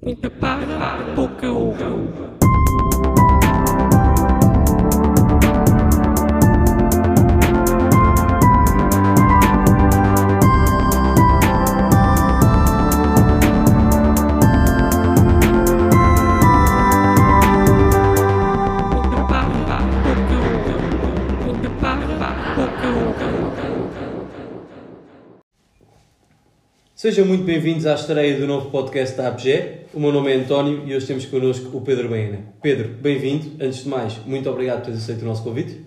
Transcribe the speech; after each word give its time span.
Muita 0.00 0.30
para, 0.30 1.14
pouca 1.14 1.50
uva. 1.50 2.47
Sejam 26.98 27.24
muito 27.24 27.44
bem-vindos 27.44 27.86
à 27.86 27.94
estreia 27.94 28.40
do 28.40 28.44
novo 28.44 28.70
podcast 28.70 29.16
da 29.16 29.28
APG. 29.28 29.82
O 29.94 30.00
meu 30.00 30.10
nome 30.10 30.32
é 30.32 30.34
António 30.34 30.82
e 30.84 30.96
hoje 30.96 31.06
temos 31.06 31.24
connosco 31.26 31.76
o 31.76 31.80
Pedro 31.80 32.08
Baena. 32.08 32.40
Pedro, 32.60 32.88
bem-vindo. 33.00 33.52
Antes 33.64 33.84
de 33.84 33.88
mais, 33.88 34.18
muito 34.26 34.50
obrigado 34.50 34.78
por 34.78 34.86
teres 34.86 35.04
aceito 35.04 35.22
o 35.22 35.24
nosso 35.26 35.44
convite. 35.44 35.80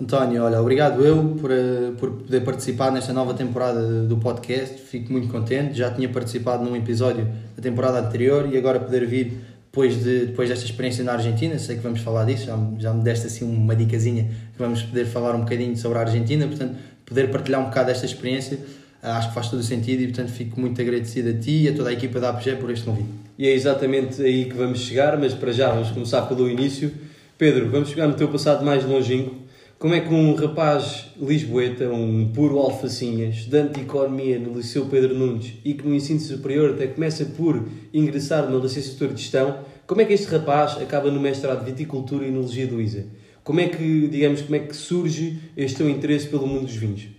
António, 0.00 0.44
olha, 0.44 0.60
obrigado 0.60 1.04
eu 1.04 1.36
por, 1.40 1.50
eh, 1.50 1.90
por 1.98 2.12
poder 2.12 2.42
participar 2.42 2.92
nesta 2.92 3.12
nova 3.12 3.34
temporada 3.34 4.04
do 4.04 4.16
podcast. 4.18 4.80
Fico 4.80 5.10
muito 5.10 5.26
contente. 5.26 5.76
Já 5.76 5.90
tinha 5.90 6.08
participado 6.08 6.64
num 6.64 6.76
episódio 6.76 7.26
da 7.56 7.60
temporada 7.60 7.98
anterior 7.98 8.48
e 8.48 8.56
agora 8.56 8.78
poder 8.78 9.06
vir 9.06 9.40
depois, 9.64 10.00
de, 10.04 10.26
depois 10.26 10.48
desta 10.48 10.64
experiência 10.64 11.02
na 11.02 11.14
Argentina. 11.14 11.58
Sei 11.58 11.74
que 11.74 11.82
vamos 11.82 11.98
falar 11.98 12.24
disso, 12.26 12.44
já, 12.46 12.56
já 12.78 12.94
me 12.94 13.02
deste 13.02 13.26
assim 13.26 13.44
uma 13.44 13.74
dicasinha 13.74 14.30
que 14.52 14.58
vamos 14.60 14.84
poder 14.84 15.06
falar 15.06 15.34
um 15.34 15.40
bocadinho 15.40 15.76
sobre 15.76 15.98
a 15.98 16.02
Argentina. 16.02 16.46
Portanto, 16.46 16.76
poder 17.04 17.28
partilhar 17.28 17.60
um 17.60 17.64
bocado 17.64 17.88
desta 17.88 18.06
experiência 18.06 18.60
acho 19.02 19.28
que 19.28 19.34
faz 19.34 19.48
todo 19.48 19.60
o 19.60 19.62
sentido 19.62 20.02
e, 20.02 20.06
portanto, 20.08 20.30
fico 20.30 20.60
muito 20.60 20.80
agradecido 20.80 21.30
a 21.30 21.34
ti 21.34 21.62
e 21.62 21.68
a 21.68 21.74
toda 21.74 21.90
a 21.90 21.92
equipa 21.92 22.18
da 22.18 22.30
APG 22.30 22.56
por 22.56 22.70
este 22.70 22.84
convite. 22.84 23.08
E 23.38 23.46
é 23.46 23.52
exatamente 23.52 24.20
aí 24.20 24.46
que 24.46 24.54
vamos 24.54 24.80
chegar, 24.80 25.16
mas 25.16 25.32
para 25.32 25.52
já 25.52 25.70
vamos 25.70 25.90
começar 25.90 26.22
pelo 26.22 26.50
início. 26.50 26.92
Pedro, 27.36 27.70
vamos 27.70 27.90
chegar 27.90 28.08
no 28.08 28.14
teu 28.14 28.28
passado 28.28 28.64
mais 28.64 28.84
longínquo. 28.84 29.36
Como 29.78 29.94
é 29.94 30.00
que 30.00 30.12
um 30.12 30.34
rapaz 30.34 31.06
lisboeta, 31.20 31.88
um 31.88 32.32
puro 32.34 32.58
alfacinha, 32.58 33.28
estudante 33.28 33.74
de 33.74 33.82
Economia 33.82 34.36
no 34.36 34.54
Liceu 34.54 34.86
Pedro 34.86 35.14
Nunes 35.14 35.52
e 35.64 35.72
que 35.72 35.86
no 35.86 35.94
ensino 35.94 36.18
superior 36.18 36.70
até 36.70 36.88
começa 36.88 37.24
por 37.24 37.64
ingressar 37.94 38.50
na 38.50 38.58
licenciatura 38.58 39.14
de 39.14 39.22
Gestão, 39.22 39.58
como 39.86 40.00
é 40.00 40.04
que 40.04 40.12
este 40.12 40.26
rapaz 40.26 40.82
acaba 40.82 41.12
no 41.12 41.20
mestrado 41.20 41.60
de 41.60 41.70
Viticultura 41.70 42.24
e 42.24 42.28
Enologia 42.28 42.66
do 42.66 42.80
ISA? 42.80 43.06
Como 43.44 43.60
é 43.60 43.68
que, 43.68 44.08
digamos, 44.08 44.42
como 44.42 44.56
é 44.56 44.58
que 44.58 44.74
surge 44.74 45.38
este 45.56 45.76
teu 45.76 45.88
interesse 45.88 46.26
pelo 46.26 46.44
mundo 46.44 46.66
dos 46.66 46.74
vinhos? 46.74 47.17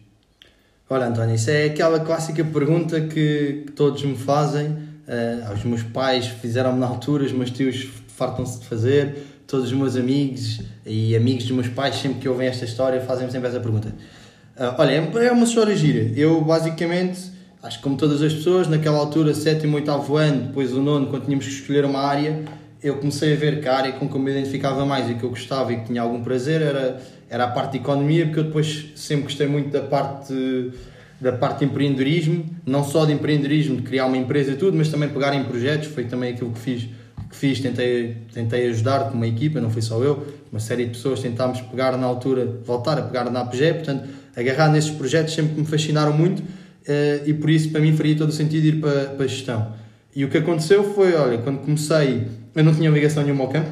Olha, 0.91 1.05
António, 1.05 1.35
isso 1.35 1.51
é 1.51 1.65
aquela 1.65 1.99
clássica 1.99 2.43
pergunta 2.43 2.99
que, 2.99 3.63
que 3.67 3.71
todos 3.75 4.03
me 4.03 4.17
fazem. 4.17 4.75
eh, 5.07 5.37
os 5.53 5.63
meus 5.63 5.83
pais 5.83 6.25
fizeram-me 6.25 6.79
na 6.79 6.87
altura, 6.87 7.23
os 7.25 7.31
meus 7.31 7.51
tios 7.51 7.87
fartam-se 8.07 8.59
de 8.59 8.65
fazer, 8.65 9.15
todos 9.45 9.67
os 9.67 9.73
meus 9.73 9.95
amigos 9.95 10.61
e 10.85 11.15
amigos 11.15 11.43
dos 11.43 11.51
meus 11.51 11.67
pais, 11.67 11.95
sempre 11.95 12.19
que 12.19 12.27
ouvem 12.27 12.47
esta 12.47 12.65
história, 12.65 12.99
fazem-me 13.01 13.31
sempre 13.31 13.49
essa 13.49 13.59
pergunta. 13.59 13.93
Ah, 14.57 14.75
olha, 14.79 14.93
é 14.93 15.31
uma 15.31 15.43
história 15.43 15.75
gira. 15.75 16.11
Eu, 16.19 16.41
basicamente, 16.41 17.19
acho 17.61 17.77
que 17.77 17.83
como 17.83 17.95
todas 17.95 18.23
as 18.23 18.33
pessoas, 18.33 18.67
naquela 18.67 18.97
altura, 18.97 19.35
sétimo, 19.35 19.75
oitavo 19.75 20.17
ano, 20.17 20.47
depois 20.47 20.73
o 20.73 20.81
nono, 20.81 21.05
quando 21.05 21.25
tínhamos 21.25 21.45
que 21.45 21.51
escolher 21.53 21.85
uma 21.85 21.99
área, 21.99 22.45
eu 22.81 22.97
comecei 22.97 23.33
a 23.33 23.35
ver 23.35 23.61
que 23.61 23.67
a 23.67 23.75
área 23.75 23.91
com 23.91 24.09
que 24.09 24.15
eu 24.15 24.19
me 24.19 24.31
identificava 24.31 24.85
mais 24.87 25.07
e 25.07 25.13
que 25.13 25.23
eu 25.23 25.29
gostava 25.29 25.71
e 25.71 25.77
que 25.81 25.85
tinha 25.85 26.01
algum 26.01 26.23
prazer 26.23 26.61
era, 26.63 26.99
era 27.29 27.45
a 27.45 27.47
parte 27.47 27.73
de 27.73 27.77
economia, 27.77 28.25
porque 28.25 28.39
eu 28.39 28.43
depois 28.45 28.91
sempre 28.95 29.23
gostei 29.23 29.47
muito 29.47 29.69
da 29.69 29.81
parte 29.81 30.33
da 31.21 31.33
parte 31.33 31.59
de 31.59 31.65
empreendedorismo, 31.65 32.45
não 32.65 32.83
só 32.83 33.05
de 33.05 33.11
empreendedorismo, 33.11 33.75
de 33.77 33.81
criar 33.81 34.05
uma 34.05 34.15
empresa 34.15 34.51
e 34.51 34.55
tudo, 34.55 34.77
mas 34.77 34.87
também 34.87 35.09
pegar 35.09 35.33
em 35.33 35.43
projetos, 35.43 35.89
foi 35.89 36.05
também 36.05 36.33
aquilo 36.33 36.51
que 36.51 36.59
fiz, 36.59 36.83
que 37.29 37.35
fiz 37.35 37.59
tentei, 37.59 38.17
tentei 38.33 38.69
ajudar 38.69 39.09
com 39.09 39.15
uma 39.15 39.27
equipa, 39.27 39.59
não 39.59 39.69
foi 39.69 39.81
só 39.81 40.01
eu, 40.01 40.25
uma 40.49 40.61
série 40.61 40.85
de 40.85 40.91
pessoas 40.91 41.19
tentámos 41.19 41.59
pegar 41.59 41.97
na 41.97 42.05
altura, 42.05 42.45
voltar 42.63 42.97
a 42.97 43.01
pegar 43.01 43.29
na 43.29 43.41
APG, 43.41 43.73
portanto, 43.73 44.07
agarrar 44.35 44.71
nesses 44.71 44.91
projetos 44.91 45.33
sempre 45.33 45.59
me 45.59 45.67
fascinaram 45.67 46.13
muito 46.13 46.41
eh, 46.87 47.23
e 47.25 47.33
por 47.33 47.49
isso 47.49 47.69
para 47.69 47.81
mim 47.81 47.95
faria 47.95 48.15
todo 48.15 48.29
o 48.29 48.31
sentido 48.31 48.65
ir 48.65 48.79
para, 48.79 49.05
para 49.07 49.25
a 49.25 49.27
gestão. 49.27 49.73
E 50.15 50.23
o 50.23 50.29
que 50.29 50.37
aconteceu 50.37 50.83
foi, 50.95 51.13
olha, 51.15 51.37
quando 51.39 51.59
comecei, 51.59 52.27
eu 52.55 52.63
não 52.63 52.73
tinha 52.73 52.89
ligação 52.89 53.23
nenhuma 53.23 53.43
ao 53.43 53.49
campo, 53.49 53.69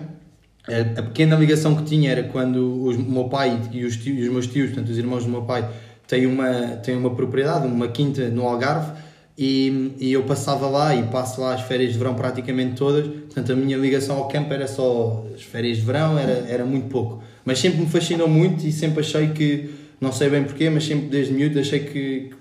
a 0.68 1.02
pequena 1.02 1.36
ligação 1.36 1.76
que 1.76 1.84
tinha 1.84 2.12
era 2.12 2.24
quando 2.24 2.90
o 2.90 2.94
meu 3.00 3.26
pai 3.26 3.60
e 3.72 3.86
os, 3.86 3.96
tios, 3.96 4.28
os 4.28 4.32
meus 4.32 4.48
tios, 4.48 4.72
portanto 4.72 4.90
os 4.90 4.98
irmãos 4.98 5.24
do 5.24 5.30
meu 5.30 5.44
pai, 5.44 5.68
têm 6.08 6.26
uma, 6.26 6.52
têm 6.84 6.96
uma 6.96 7.16
propriedade, 7.16 7.66
uma 7.66 7.88
quinta 7.88 8.28
no 8.30 8.46
Algarve, 8.46 8.92
e, 9.38 9.94
e 10.00 10.12
eu 10.12 10.24
passava 10.24 10.68
lá 10.68 10.96
e 10.96 11.04
passo 11.04 11.42
lá 11.42 11.54
as 11.54 11.62
férias 11.62 11.94
de 11.94 12.00
verão 12.00 12.16
praticamente 12.16 12.76
todas, 12.76 13.08
portanto 13.08 13.52
a 13.54 13.56
minha 13.56 13.78
ligação 13.78 14.18
ao 14.18 14.28
campo 14.28 14.52
era 14.54 14.68
só 14.68 15.26
as 15.34 15.44
férias 15.44 15.78
de 15.78 15.84
verão, 15.84 16.18
era, 16.18 16.46
era 16.50 16.66
muito 16.66 16.88
pouco. 16.88 17.24
Mas 17.46 17.60
sempre 17.60 17.80
me 17.80 17.88
fascinou 17.88 18.28
muito 18.28 18.66
e 18.66 18.72
sempre 18.72 19.00
achei 19.00 19.30
que, 19.30 19.70
não 20.02 20.12
sei 20.12 20.30
bem 20.30 20.44
porquê, 20.44 20.70
mas 20.70 20.86
sempre 20.86 21.08
desde 21.08 21.34
miúdo 21.34 21.60
achei 21.60 21.80
que, 21.80 22.32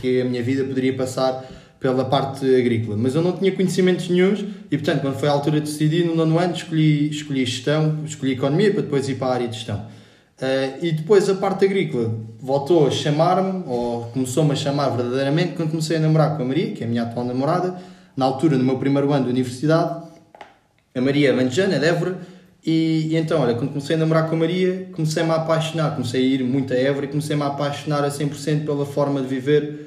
que 0.00 0.20
a 0.22 0.24
minha 0.24 0.42
vida 0.42 0.64
poderia 0.64 0.94
passar 0.94 1.44
pela 1.78 2.04
parte 2.04 2.44
agrícola. 2.44 2.96
Mas 2.96 3.14
eu 3.14 3.22
não 3.22 3.32
tinha 3.32 3.52
conhecimentos 3.52 4.08
nenhuns 4.08 4.44
e, 4.70 4.76
portanto, 4.76 5.02
quando 5.02 5.18
foi 5.18 5.28
a 5.28 5.32
altura 5.32 5.60
de 5.60 5.70
decidir, 5.70 6.04
no 6.04 6.14
nono 6.14 6.38
ano, 6.38 6.54
escolhi, 6.54 7.10
escolhi 7.10 7.44
gestão, 7.44 8.04
escolhi 8.04 8.32
economia 8.32 8.72
para 8.72 8.82
depois 8.82 9.08
ir 9.08 9.16
para 9.16 9.28
a 9.28 9.34
área 9.34 9.48
de 9.48 9.54
gestão. 9.56 9.86
Eh, 10.38 10.78
e 10.82 10.92
depois 10.92 11.28
a 11.30 11.34
parte 11.34 11.64
agrícola 11.64 12.14
voltou 12.38 12.86
a 12.86 12.90
chamar-me, 12.90 13.64
ou 13.66 14.04
começou-me 14.06 14.52
a 14.52 14.56
chamar 14.56 14.90
verdadeiramente, 14.90 15.54
quando 15.54 15.70
comecei 15.70 15.96
a 15.96 16.00
namorar 16.00 16.36
com 16.36 16.42
a 16.42 16.46
Maria, 16.46 16.72
que 16.72 16.82
é 16.82 16.86
a 16.86 16.90
minha 16.90 17.02
atual 17.02 17.24
namorada, 17.24 17.76
na 18.16 18.24
altura, 18.24 18.56
no 18.56 18.64
meu 18.64 18.78
primeiro 18.78 19.12
ano 19.12 19.24
de 19.24 19.30
universidade, 19.30 20.06
a 20.94 21.00
Maria 21.00 21.30
é 21.30 21.32
Manjana, 21.32 21.76
é 21.76 21.78
de 21.78 21.86
Évora, 21.86 22.18
e, 22.64 23.08
e 23.10 23.16
então, 23.16 23.40
olha, 23.40 23.54
quando 23.54 23.68
comecei 23.68 23.94
a 23.96 23.98
namorar 23.98 24.28
com 24.28 24.34
a 24.34 24.38
Maria, 24.38 24.88
comecei-me 24.92 25.30
a 25.30 25.36
apaixonar, 25.36 25.92
comecei 25.92 26.20
a 26.20 26.24
ir 26.24 26.42
muito 26.42 26.72
a 26.72 26.76
Évora 26.76 27.06
e 27.06 27.08
comecei-me 27.08 27.42
a 27.42 27.46
apaixonar 27.46 28.04
a 28.04 28.08
100% 28.08 28.64
pela 28.64 28.84
forma 28.84 29.20
de 29.20 29.28
viver 29.28 29.85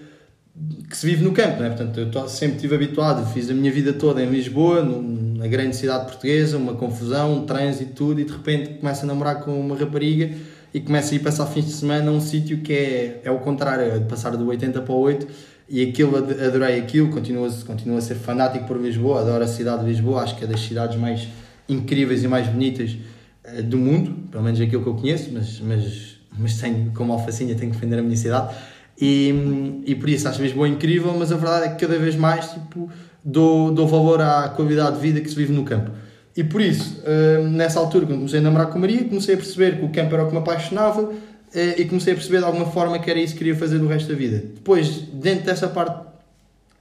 que 0.90 0.97
se 0.97 1.06
vive 1.06 1.24
no 1.24 1.31
campo, 1.31 1.59
não 1.59 1.66
é? 1.66 1.70
Portanto, 1.70 2.00
eu 2.00 2.28
sempre 2.28 2.56
estive 2.56 2.75
habituado, 2.75 3.25
fiz 3.34 3.50
a 3.50 3.53
minha 3.53 3.72
vida 3.72 3.94
toda 3.94 4.22
em 4.22 4.30
Lisboa, 4.30 4.84
na 4.84 5.47
grande 5.47 5.75
cidade 5.75 6.06
portuguesa, 6.06 6.58
uma 6.58 6.74
confusão, 6.74 7.34
um 7.34 7.46
trânsito, 7.46 7.94
tudo, 7.94 8.20
e 8.20 8.25
de 8.25 8.31
repente 8.31 8.72
começo 8.80 9.03
a 9.03 9.08
namorar 9.08 9.42
com 9.42 9.58
uma 9.59 9.75
rapariga 9.78 10.31
e 10.74 10.80
começo 10.80 11.14
a 11.14 11.16
ir 11.16 11.20
passar 11.20 11.46
fins 11.47 11.66
de 11.66 11.72
semana 11.72 12.12
a 12.12 12.14
um 12.14 12.20
sítio 12.20 12.58
que 12.59 12.74
é, 12.74 13.22
é 13.24 13.31
o 13.31 13.40
contrário, 13.40 13.86
é 13.86 14.00
de 14.00 14.06
passar 14.06 14.36
do 14.36 14.46
80 14.47 14.81
para 14.81 14.94
o 14.94 15.00
8, 15.00 15.28
e 15.70 15.84
aquilo, 15.88 16.18
ad- 16.18 16.44
adorei 16.44 16.80
aquilo, 16.80 17.09
continuo, 17.09 17.50
continuo 17.66 17.97
a 17.97 18.02
ser 18.02 18.16
fanático 18.16 18.66
por 18.66 18.78
Lisboa, 18.81 19.22
adoro 19.22 19.44
a 19.44 19.47
cidade 19.47 19.84
de 19.84 19.90
Lisboa, 19.90 20.22
acho 20.24 20.36
que 20.36 20.44
é 20.44 20.47
das 20.47 20.59
cidades 20.59 20.97
mais 20.97 21.28
incríveis 21.68 22.24
e 22.24 22.28
mais 22.28 22.47
bonitas 22.47 22.97
eh, 23.44 23.62
do 23.62 23.78
mundo, 23.78 24.16
pelo 24.31 24.44
menos 24.44 24.59
aquilo 24.59 24.81
que 24.84 24.90
eu 24.90 24.96
conheço, 24.96 25.30
mas, 25.31 25.59
mas, 25.62 26.18
mas 26.38 26.58
tenho, 26.59 26.91
como 26.94 27.14
alfacinha, 27.14 27.56
tenho 27.56 27.72
que 27.72 27.78
defender 27.78 28.00
a 28.00 28.02
minha 28.03 28.18
cidade. 28.18 28.56
E, 29.02 29.82
e 29.86 29.96
por 29.96 30.10
isso 30.10 30.28
acho 30.28 30.42
Lisboa 30.42 30.68
incrível, 30.68 31.14
mas 31.18 31.32
a 31.32 31.36
verdade 31.38 31.66
é 31.68 31.70
que 31.70 31.86
cada 31.86 31.98
vez 31.98 32.16
mais 32.16 32.52
tipo, 32.52 32.90
dou, 33.24 33.72
dou 33.72 33.88
valor 33.88 34.22
à 34.22 34.50
qualidade 34.50 34.96
de 34.98 35.02
vida 35.02 35.22
que 35.22 35.30
se 35.30 35.36
vive 35.36 35.54
no 35.54 35.64
campo. 35.64 35.92
E 36.36 36.44
por 36.44 36.62
isso, 36.62 37.02
eh, 37.06 37.44
nessa 37.50 37.80
altura, 37.80 38.06
quando 38.06 38.18
comecei 38.20 38.40
a 38.40 38.42
namorar 38.42 38.68
com 38.68 38.78
a 38.78 38.82
Maria, 38.82 39.04
comecei 39.06 39.36
a 39.36 39.38
perceber 39.38 39.78
que 39.80 39.86
o 39.86 39.90
campo 39.90 40.14
era 40.14 40.24
o 40.24 40.28
que 40.28 40.34
me 40.34 40.40
apaixonava 40.40 41.12
eh, 41.54 41.76
e 41.82 41.86
comecei 41.86 42.14
a 42.14 42.16
perceber 42.16 42.40
de 42.40 42.44
alguma 42.46 42.66
forma 42.68 43.00
que 43.00 43.09
era 43.09 43.20
isso 43.20 43.34
que 43.34 43.40
queria 43.40 43.56
fazer 43.56 43.78
no 43.80 43.88
resto 43.88 44.09
da 44.09 44.16
vida. 44.16 44.38
Depois, 44.56 45.04
dentro 45.14 45.46
dessa 45.46 45.68
parte 45.68 46.08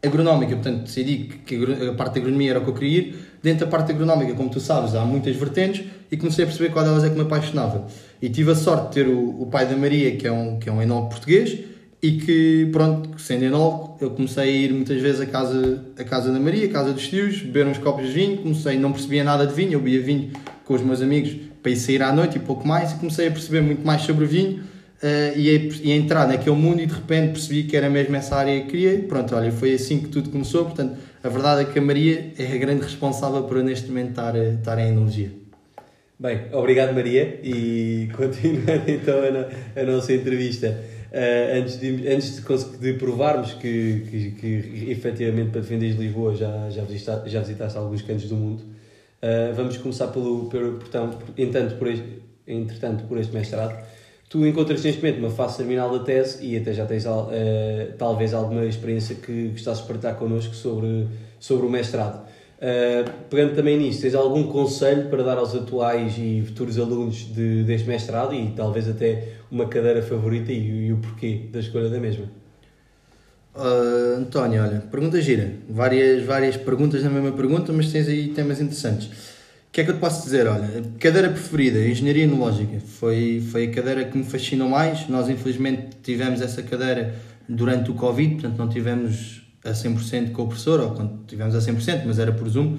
agronómica, 0.02 0.54
portanto 0.54 0.82
decidi 0.84 1.30
que- 1.44 1.56
a 1.88 1.94
parte 1.94 2.14
da 2.14 2.20
agronomia 2.20 2.50
era 2.50 2.60
o 2.60 2.64
que 2.64 2.70
eu 2.70 2.74
queria 2.74 2.98
ir. 2.98 3.18
Dentro 3.42 3.64
da 3.66 3.70
parte 3.70 3.90
agronómica, 3.92 4.34
como 4.34 4.48
tu 4.48 4.60
sabes, 4.60 4.94
há 4.94 5.04
muitas 5.04 5.34
vertentes 5.36 5.84
e 6.10 6.16
comecei 6.16 6.44
a 6.44 6.46
perceber 6.46 6.70
qual 6.72 6.84
delas 6.84 7.02
é 7.04 7.08
que 7.10 7.16
me 7.16 7.22
apaixonava. 7.22 7.86
E 8.22 8.28
tive 8.28 8.52
a 8.52 8.54
sorte 8.54 8.88
de 8.88 8.94
ter 8.94 9.08
o, 9.08 9.42
o 9.42 9.46
pai 9.46 9.66
da 9.66 9.76
Maria, 9.76 10.14
que 10.16 10.26
é 10.26 10.32
um, 10.32 10.58
que 10.58 10.68
é 10.68 10.72
um 10.72 10.80
enólogo 10.80 11.08
português, 11.10 11.58
e 12.02 12.12
que, 12.12 12.68
pronto, 12.70 13.20
sendo 13.20 13.44
enólogo, 13.44 13.96
eu 14.00 14.10
comecei 14.10 14.42
a 14.44 14.46
ir 14.46 14.72
muitas 14.72 15.00
vezes 15.00 15.20
à 15.20 15.26
casa, 15.26 15.84
à 15.98 16.04
casa 16.04 16.32
da 16.32 16.38
Maria, 16.38 16.66
à 16.66 16.70
casa 16.70 16.92
dos 16.92 17.08
tios, 17.08 17.38
beber 17.42 17.66
uns 17.66 17.78
copos 17.78 18.06
de 18.06 18.12
vinho, 18.12 18.36
comecei, 18.38 18.78
não 18.78 18.92
percebia 18.92 19.24
nada 19.24 19.46
de 19.46 19.52
vinho, 19.54 19.72
eu 19.74 19.80
bebia 19.80 20.00
vinho 20.00 20.30
com 20.64 20.74
os 20.74 20.82
meus 20.82 21.02
amigos 21.02 21.34
para 21.62 21.72
ir 21.72 21.76
sair 21.76 22.02
à 22.02 22.12
noite 22.12 22.36
e 22.36 22.38
pouco 22.40 22.66
mais, 22.66 22.92
e 22.92 22.96
comecei 22.96 23.26
a 23.26 23.30
perceber 23.32 23.62
muito 23.62 23.84
mais 23.84 24.02
sobre 24.02 24.26
vinho, 24.26 24.62
eh, 25.02 25.32
e, 25.36 25.48
a, 25.50 25.86
e 25.88 25.92
a 25.92 25.96
entrar 25.96 26.28
naquele 26.28 26.54
mundo 26.54 26.80
e 26.80 26.86
de 26.86 26.94
repente 26.94 27.32
percebi 27.32 27.64
que 27.64 27.76
era 27.76 27.90
mesmo 27.90 28.14
essa 28.14 28.36
área 28.36 28.60
que 28.62 28.68
queria. 28.68 28.98
Pronto, 29.00 29.34
olha, 29.34 29.50
foi 29.50 29.74
assim 29.74 29.98
que 30.00 30.08
tudo 30.08 30.30
começou. 30.30 30.64
Portanto, 30.66 30.96
a 31.22 31.28
verdade 31.28 31.62
é 31.62 31.64
que 31.64 31.78
a 31.78 31.82
Maria 31.82 32.32
é 32.38 32.52
a 32.52 32.56
grande 32.58 32.82
responsável 32.82 33.42
por 33.42 33.56
eu 33.56 33.64
neste 33.64 33.88
momento 33.88 34.10
estar, 34.10 34.36
a- 34.36 34.48
estar 34.54 34.78
em 34.78 34.88
enologia. 34.90 35.30
Bem, 36.18 36.42
obrigado 36.52 36.92
Maria 36.94 37.38
e 37.44 38.08
continuando 38.16 38.88
então 38.88 39.16
a, 39.18 39.80
a 39.80 39.84
nossa 39.84 40.12
entrevista. 40.12 40.76
Eh, 41.12 41.58
antes 41.60 41.78
de, 41.80 42.08
antes 42.08 42.36
de, 42.44 42.78
de 42.78 42.92
provarmos 42.94 43.54
que, 43.54 44.02
que, 44.10 44.30
que 44.32 44.90
efetivamente 44.90 45.50
para 45.50 45.60
defenderes 45.60 45.96
Lisboa 45.96 46.34
já, 46.34 46.68
já, 46.70 46.82
visitaste, 46.82 47.28
já 47.30 47.40
visitaste 47.40 47.78
alguns 47.78 48.02
cantos 48.02 48.28
do 48.28 48.36
mundo, 48.36 48.62
eh, 49.22 49.52
vamos 49.56 49.76
começar 49.78 50.08
pelo, 50.08 50.48
pelo 50.48 50.74
portanto, 50.78 51.16
por- 51.18 51.34
entanto, 51.40 51.74
por 51.76 51.88
este, 51.88 52.22
entretanto, 52.46 53.04
por 53.04 53.18
este 53.18 53.34
mestrado. 53.34 53.76
Tu 54.28 54.44
encontras 54.46 54.84
neste 54.84 55.00
momento 55.02 55.20
uma 55.20 55.30
fase 55.30 55.56
terminal 55.56 55.90
da 55.98 56.04
tese 56.04 56.44
e 56.44 56.54
até 56.56 56.74
já 56.74 56.84
tens 56.84 57.04
eh, 57.06 57.94
talvez 57.96 58.34
alguma 58.34 58.64
experiência 58.66 59.14
que 59.14 59.48
gostasses 59.48 59.82
de 59.82 59.88
partilhar 59.88 60.16
connosco 60.16 60.54
sobre, 60.54 61.06
sobre 61.40 61.66
o 61.66 61.70
mestrado. 61.70 62.28
Uh, 62.58 63.08
pegando 63.30 63.54
também 63.54 63.78
nisto, 63.78 64.02
tens 64.02 64.16
algum 64.16 64.42
conselho 64.48 65.08
para 65.08 65.22
dar 65.22 65.38
aos 65.38 65.54
atuais 65.54 66.16
e 66.18 66.42
futuros 66.44 66.76
alunos 66.76 67.32
de, 67.32 67.62
deste 67.62 67.86
mestrado 67.86 68.34
e 68.34 68.50
talvez 68.50 68.88
até 68.88 69.28
uma 69.48 69.66
cadeira 69.66 70.02
favorita 70.02 70.50
e, 70.50 70.88
e 70.88 70.92
o 70.92 70.96
porquê 70.96 71.42
da 71.52 71.60
escolha 71.60 71.88
da 71.88 72.00
mesma? 72.00 72.24
Uh, 73.54 74.18
António, 74.18 74.62
olha, 74.62 74.82
pergunta 74.90 75.20
gira. 75.20 75.52
Várias, 75.68 76.24
várias 76.24 76.56
perguntas 76.56 77.02
na 77.04 77.10
mesma 77.10 77.30
pergunta, 77.30 77.72
mas 77.72 77.92
tens 77.92 78.08
aí 78.08 78.28
temas 78.28 78.60
interessantes. 78.60 79.06
O 79.06 79.70
que 79.70 79.80
é 79.80 79.84
que 79.84 79.90
eu 79.90 79.94
te 79.94 80.00
posso 80.00 80.24
dizer? 80.24 80.48
Olha, 80.48 80.82
cadeira 80.98 81.28
preferida, 81.28 81.78
Engenharia 81.78 82.24
Enológica. 82.24 82.80
Foi, 82.80 83.40
foi 83.52 83.66
a 83.66 83.70
cadeira 83.70 84.04
que 84.04 84.18
me 84.18 84.24
fascinou 84.24 84.68
mais. 84.68 85.08
Nós, 85.08 85.28
infelizmente, 85.28 85.88
tivemos 86.02 86.40
essa 86.40 86.62
cadeira 86.62 87.14
durante 87.48 87.90
o 87.90 87.94
Covid, 87.94 88.34
portanto, 88.34 88.58
não 88.58 88.68
tivemos 88.68 89.47
a 89.64 89.70
100% 89.70 90.32
com 90.32 90.42
o 90.42 90.46
professor, 90.46 90.80
ou 90.80 90.90
quando 90.90 91.24
tivemos 91.26 91.54
a 91.54 91.58
100%, 91.58 92.02
mas 92.06 92.18
era 92.18 92.32
por 92.32 92.48
Zoom, 92.48 92.76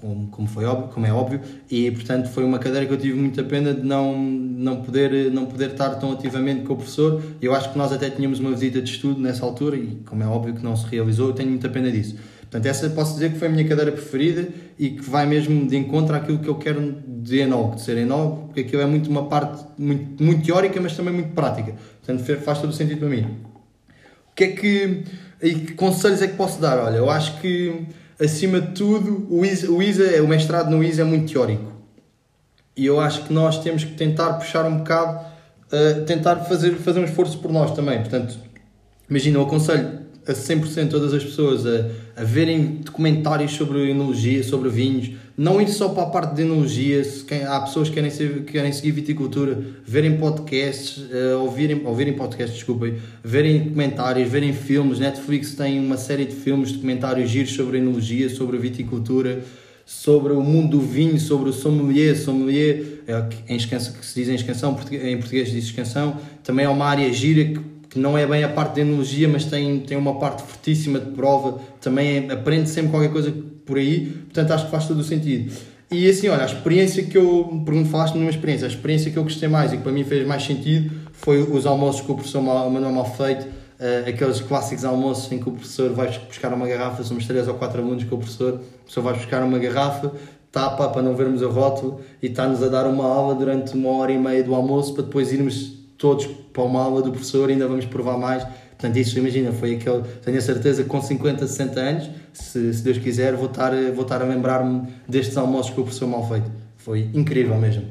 como, 0.00 0.28
como, 0.28 0.48
foi 0.48 0.64
óbvio, 0.64 0.88
como 0.88 1.06
é 1.06 1.12
óbvio, 1.12 1.40
e 1.70 1.90
portanto 1.90 2.28
foi 2.28 2.44
uma 2.44 2.58
cadeira 2.58 2.86
que 2.86 2.92
eu 2.92 2.98
tive 2.98 3.18
muita 3.18 3.42
pena 3.42 3.74
de 3.74 3.82
não, 3.82 4.16
não, 4.16 4.82
poder, 4.82 5.30
não 5.32 5.46
poder 5.46 5.70
estar 5.70 5.90
tão 5.96 6.12
ativamente 6.12 6.62
com 6.62 6.74
o 6.74 6.76
professor. 6.76 7.20
Eu 7.42 7.54
acho 7.54 7.72
que 7.72 7.78
nós 7.78 7.92
até 7.92 8.08
tínhamos 8.08 8.38
uma 8.38 8.50
visita 8.50 8.80
de 8.80 8.90
estudo 8.90 9.20
nessa 9.20 9.44
altura, 9.44 9.76
e 9.76 10.00
como 10.06 10.22
é 10.22 10.26
óbvio 10.26 10.54
que 10.54 10.62
não 10.62 10.76
se 10.76 10.86
realizou, 10.86 11.28
eu 11.28 11.34
tenho 11.34 11.50
muita 11.50 11.68
pena 11.68 11.90
disso. 11.90 12.16
Portanto, 12.50 12.66
essa 12.66 12.90
posso 12.90 13.14
dizer 13.14 13.32
que 13.32 13.38
foi 13.38 13.46
a 13.46 13.50
minha 13.50 13.66
cadeira 13.66 13.92
preferida 13.92 14.48
e 14.76 14.90
que 14.90 15.08
vai 15.08 15.24
mesmo 15.24 15.68
de 15.68 15.76
encontro 15.76 16.16
àquilo 16.16 16.40
que 16.40 16.48
eu 16.48 16.56
quero 16.56 16.96
de 17.06 17.38
enólogo, 17.38 17.76
de 17.76 17.82
ser 17.82 17.96
enólogo, 17.96 18.46
porque 18.46 18.62
aquilo 18.62 18.82
é 18.82 18.86
muito 18.86 19.08
uma 19.08 19.26
parte 19.26 19.64
muito, 19.78 20.20
muito 20.20 20.44
teórica, 20.44 20.80
mas 20.80 20.96
também 20.96 21.14
muito 21.14 21.32
prática. 21.32 21.76
Portanto, 22.04 22.40
faz 22.40 22.60
todo 22.60 22.70
o 22.70 22.72
sentido 22.72 22.98
para 22.98 23.08
mim. 23.08 23.22
O 24.32 24.34
que 24.34 24.44
é 24.44 24.48
que 24.48 25.04
e 25.42 25.54
que 25.54 25.72
conselhos 25.74 26.20
é 26.22 26.28
que 26.28 26.36
posso 26.36 26.60
dar? 26.60 26.78
Olha, 26.78 26.96
eu 26.96 27.10
acho 27.10 27.40
que, 27.40 27.86
acima 28.20 28.60
de 28.60 28.72
tudo, 28.72 29.26
o 29.30 29.44
ISA, 29.44 29.70
o, 29.70 29.82
ISA, 29.82 30.22
o 30.22 30.28
mestrado 30.28 30.70
no 30.70 30.82
ISA 30.84 31.02
é 31.02 31.04
muito 31.04 31.32
teórico. 31.32 31.72
E 32.76 32.86
eu 32.86 33.00
acho 33.00 33.24
que 33.24 33.32
nós 33.32 33.62
temos 33.62 33.84
que 33.84 33.92
tentar 33.92 34.34
puxar 34.34 34.64
um 34.66 34.78
bocado, 34.78 35.24
uh, 35.72 36.04
tentar 36.04 36.36
fazer, 36.44 36.74
fazer 36.76 37.00
um 37.00 37.04
esforço 37.04 37.38
por 37.38 37.52
nós 37.52 37.72
também. 37.72 37.98
Portanto, 37.98 38.38
imagina, 39.08 39.38
eu 39.38 39.42
aconselho 39.42 40.00
a 40.26 40.32
100% 40.32 40.90
todas 40.90 41.12
as 41.14 41.24
pessoas 41.24 41.66
a, 41.66 41.90
a 42.16 42.24
verem 42.24 42.80
documentários 42.84 43.52
sobre 43.52 43.90
enologia, 43.90 44.42
sobre 44.42 44.68
vinhos, 44.68 45.10
não 45.40 45.58
ir 45.58 45.68
só 45.70 45.88
para 45.88 46.02
a 46.02 46.06
parte 46.06 46.34
de 46.34 46.42
enologia, 46.42 47.02
se 47.02 47.24
quem, 47.24 47.44
há 47.44 47.58
pessoas 47.60 47.88
que 47.88 47.94
querem, 47.94 48.10
ser, 48.10 48.44
que 48.44 48.52
querem 48.52 48.70
seguir 48.70 48.90
viticultura, 48.90 49.58
verem 49.86 50.18
podcasts, 50.18 50.98
uh, 50.98 51.38
ouvirem, 51.40 51.80
ouvirem 51.86 52.12
podcasts, 52.12 52.56
desculpem, 52.56 52.96
verem 53.24 53.60
documentários, 53.60 54.28
verem 54.28 54.52
filmes, 54.52 54.98
Netflix 54.98 55.54
tem 55.54 55.80
uma 55.80 55.96
série 55.96 56.26
de 56.26 56.34
filmes, 56.34 56.72
documentários 56.72 57.30
giros 57.30 57.54
sobre 57.54 57.78
enologia, 57.78 58.28
sobre 58.28 58.58
viticultura, 58.58 59.42
sobre 59.86 60.34
o 60.34 60.42
mundo 60.42 60.76
do 60.76 60.82
vinho, 60.82 61.18
sobre 61.18 61.48
o 61.48 61.54
sommelier, 61.54 62.14
sommelier, 62.18 63.00
é, 63.08 63.24
em 63.48 63.56
escanção, 63.56 63.94
que 63.94 64.04
se 64.04 64.20
diz 64.20 64.28
em 64.28 64.34
escansão, 64.34 64.78
em 64.92 65.16
português 65.16 65.50
diz 65.50 65.64
escansão, 65.64 66.18
também 66.44 66.66
é 66.66 66.68
uma 66.68 66.84
área 66.84 67.10
gira 67.14 67.46
que 67.46 67.60
que 67.90 67.98
não 67.98 68.16
é 68.16 68.24
bem 68.24 68.44
a 68.44 68.48
parte 68.48 68.76
de 68.76 68.82
enologia, 68.82 69.28
mas 69.28 69.44
tem, 69.44 69.80
tem 69.80 69.98
uma 69.98 70.18
parte 70.18 70.42
fortíssima 70.42 71.00
de 71.00 71.10
prova, 71.10 71.60
também 71.80 72.28
é, 72.28 72.32
aprende 72.32 72.70
sempre 72.70 72.92
qualquer 72.92 73.10
coisa 73.10 73.34
por 73.66 73.76
aí, 73.76 74.06
portanto 74.06 74.52
acho 74.52 74.64
que 74.66 74.70
faz 74.70 74.86
todo 74.86 75.00
o 75.00 75.04
sentido. 75.04 75.52
E 75.90 76.08
assim, 76.08 76.28
olha, 76.28 76.44
a 76.44 76.46
experiência 76.46 77.02
que 77.02 77.18
eu, 77.18 77.62
pergunto, 77.66 77.88
falaste 77.88 78.14
numa 78.14 78.30
experiência, 78.30 78.64
a 78.64 78.70
experiência 78.70 79.10
que 79.10 79.16
eu 79.16 79.24
gostei 79.24 79.48
mais 79.48 79.72
e 79.72 79.76
que 79.76 79.82
para 79.82 79.90
mim 79.90 80.04
fez 80.04 80.24
mais 80.24 80.44
sentido 80.44 80.92
foi 81.10 81.42
os 81.42 81.66
almoços 81.66 82.00
com 82.02 82.12
o 82.12 82.14
professor 82.14 82.40
Manuel 82.40 82.92
Malfeito, 82.92 83.44
uh, 83.46 84.08
aqueles 84.08 84.40
clássicos 84.40 84.84
almoços 84.84 85.32
em 85.32 85.40
que 85.40 85.48
o 85.48 85.52
professor 85.52 85.92
vai 85.92 86.16
buscar 86.28 86.54
uma 86.54 86.68
garrafa, 86.68 87.02
somos 87.02 87.26
três 87.26 87.48
ou 87.48 87.54
quatro 87.54 87.82
alunos 87.82 88.04
com 88.04 88.14
o 88.14 88.18
professor, 88.18 88.54
o 88.54 88.58
professor 88.84 89.02
vai 89.02 89.14
buscar 89.14 89.42
uma 89.42 89.58
garrafa, 89.58 90.12
tapa 90.52 90.88
para 90.88 91.02
não 91.02 91.16
vermos 91.16 91.42
o 91.42 91.48
rótulo 91.48 92.00
e 92.22 92.28
está-nos 92.28 92.62
a 92.62 92.68
dar 92.68 92.86
uma 92.86 93.04
aula 93.04 93.34
durante 93.34 93.74
uma 93.74 93.90
hora 93.90 94.12
e 94.12 94.18
meia 94.18 94.44
do 94.44 94.54
almoço 94.54 94.94
para 94.94 95.02
depois 95.02 95.32
irmos 95.32 95.79
todos 96.00 96.26
para 96.26 96.62
uma 96.62 96.82
aula 96.82 97.02
do 97.02 97.12
professor, 97.12 97.50
ainda 97.50 97.68
vamos 97.68 97.84
provar 97.84 98.18
mais. 98.18 98.42
Portanto, 98.70 98.96
isso, 98.96 99.18
imagina, 99.18 99.52
foi 99.52 99.74
aquele. 99.74 100.02
Tenho 100.24 100.38
a 100.38 100.40
certeza 100.40 100.82
que 100.82 100.88
com 100.88 101.00
50, 101.00 101.46
60 101.46 101.78
anos, 101.78 102.10
se, 102.32 102.72
se 102.72 102.82
Deus 102.82 102.96
quiser, 102.96 103.36
vou 103.36 103.46
estar, 103.46 103.72
vou 103.92 104.02
estar 104.02 104.22
a 104.22 104.24
lembrar-me 104.24 104.88
destes 105.06 105.36
almoços 105.36 105.72
com 105.74 105.82
o 105.82 105.84
professor 105.84 106.08
mal 106.08 106.26
feito. 106.26 106.50
Foi 106.78 107.10
incrível 107.12 107.56
mesmo. 107.58 107.84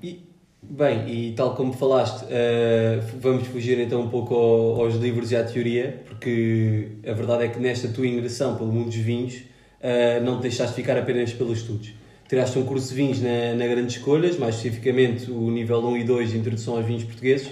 E, 0.00 0.20
bem, 0.62 1.08
e 1.12 1.32
tal 1.32 1.56
como 1.56 1.72
falaste, 1.72 2.22
uh, 2.22 3.02
vamos 3.20 3.48
fugir 3.48 3.80
então 3.80 4.02
um 4.02 4.08
pouco 4.08 4.32
ao, 4.32 4.82
aos 4.82 4.94
livros 4.94 5.32
e 5.32 5.36
à 5.36 5.42
teoria, 5.42 6.04
porque 6.06 6.92
a 7.04 7.12
verdade 7.12 7.44
é 7.44 7.48
que 7.48 7.58
nesta 7.58 7.88
tua 7.88 8.06
ingressão 8.06 8.54
pelo 8.56 8.70
mundo 8.70 8.86
dos 8.86 8.94
vinhos, 8.94 9.34
uh, 9.34 10.24
não 10.24 10.36
te 10.36 10.42
deixaste 10.42 10.76
ficar 10.76 10.96
apenas 10.96 11.32
pelos 11.32 11.58
estudos 11.58 11.99
tiraste 12.30 12.56
um 12.60 12.62
curso 12.62 12.90
de 12.90 12.94
vinhos 12.94 13.20
na, 13.20 13.54
na 13.56 13.66
Grandes 13.66 13.96
Escolhas, 13.96 14.38
mais 14.38 14.54
especificamente 14.54 15.28
o 15.28 15.50
nível 15.50 15.84
1 15.84 15.96
e 15.96 16.04
2 16.04 16.30
de 16.30 16.38
Introdução 16.38 16.76
aos 16.76 16.86
Vinhos 16.86 17.02
Portugueses, 17.02 17.48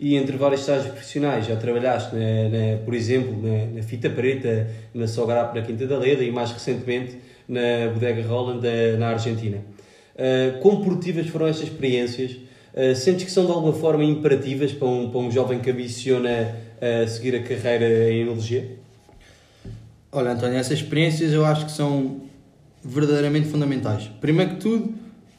e 0.00 0.16
entre 0.16 0.36
vários 0.36 0.62
estágios 0.62 0.90
profissionais 0.90 1.46
já 1.46 1.54
trabalhaste, 1.54 2.12
na, 2.12 2.48
na, 2.48 2.78
por 2.84 2.92
exemplo, 2.92 3.40
na, 3.40 3.66
na, 3.66 3.82
Fita 3.84 4.10
Preta, 4.10 4.68
na 4.92 5.06
Sograp 5.06 5.54
na 5.54 5.62
Quinta 5.62 5.86
da 5.86 5.96
Leda 5.96 6.24
e 6.24 6.32
mais 6.32 6.50
recentemente 6.50 7.16
na 7.48 7.88
Bodega 7.94 8.26
Roland 8.26 8.62
na 8.98 9.10
Argentina. 9.10 9.58
Uh, 9.58 10.58
quão 10.60 10.82
produtivas 10.82 11.28
foram 11.28 11.46
estas 11.46 11.68
experiências? 11.68 12.32
Uh, 12.74 12.96
sentes 12.96 13.26
que 13.26 13.30
são 13.30 13.46
de 13.46 13.52
alguma 13.52 13.74
forma 13.74 14.02
imperativas 14.02 14.72
para 14.72 14.88
um, 14.88 15.08
para 15.08 15.20
um 15.20 15.30
jovem 15.30 15.60
que 15.60 15.70
ambiciona 15.70 16.52
uh, 16.82 17.08
seguir 17.08 17.36
a 17.36 17.42
carreira 17.44 18.10
em 18.10 18.22
enologia? 18.22 18.72
Olha, 20.10 20.32
António, 20.32 20.58
essas 20.58 20.80
experiências 20.80 21.32
eu 21.32 21.44
acho 21.44 21.66
que 21.66 21.70
são 21.70 22.26
verdadeiramente 22.86 23.48
fundamentais. 23.48 24.10
Primeiro 24.20 24.52
que 24.52 24.60
tudo, 24.60 24.94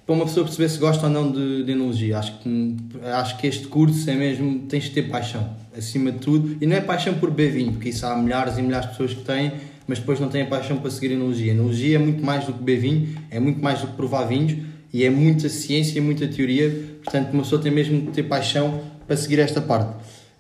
para 0.08 0.16
uma 0.16 0.26
pessoa 0.26 0.46
perceber 0.46 0.70
se 0.70 0.80
gosta 0.80 1.06
ou 1.08 1.12
não 1.12 1.30
de, 1.30 1.64
de 1.64 1.72
enologia. 1.74 2.18
Acho 2.18 2.40
que, 2.40 2.76
acho 3.04 3.38
que 3.38 3.46
este 3.46 3.68
curso 3.68 4.10
é 4.10 4.16
mesmo, 4.16 4.60
tens 4.70 4.86
de 4.86 4.92
ter 4.92 5.10
paixão, 5.10 5.50
acima 5.78 6.14
de 6.14 6.20
tudo. 6.20 6.58
E 6.62 6.66
não 6.66 6.78
é 6.78 6.82
paixão 6.82 7.14
por 7.16 7.30
beber 7.30 7.52
vinho, 7.52 7.74
porque 7.74 7.90
isso 7.90 8.06
há 8.06 8.16
milhares 8.16 8.58
e 8.58 8.62
milhares 8.62 8.86
de 8.86 8.92
pessoas 8.92 9.14
que 9.14 9.24
têm, 9.26 9.52
mas 9.86 10.00
depois 10.00 10.18
não 10.20 10.30
têm 10.30 10.46
paixão 10.46 10.78
para 10.78 10.90
seguir 10.90 11.10
a 11.10 11.14
enologia. 11.16 11.52
A 11.52 11.56
enologia 11.56 11.96
é 11.98 12.00
muito 12.00 12.24
mais 12.24 12.46
do 12.46 12.54
que 12.54 12.60
beber 12.60 12.80
vinho, 12.80 13.18
é 13.30 13.40
muito 13.40 13.62
mais 13.62 13.82
do 13.82 13.88
que 13.88 13.94
provar 13.94 14.26
vinhos 14.26 14.58
e 14.94 15.04
é 15.04 15.10
muita 15.10 15.50
ciência, 15.50 16.02
muita 16.02 16.26
teoria. 16.26 17.00
Portanto, 17.04 17.34
uma 17.34 17.44
pessoa 17.44 17.62
tem 17.62 17.72
mesmo 17.72 18.00
de 18.00 18.12
ter 18.12 18.24
paixão 18.24 18.82
para 19.06 19.18
seguir 19.18 19.40
esta 19.40 19.60
parte. 19.60 19.94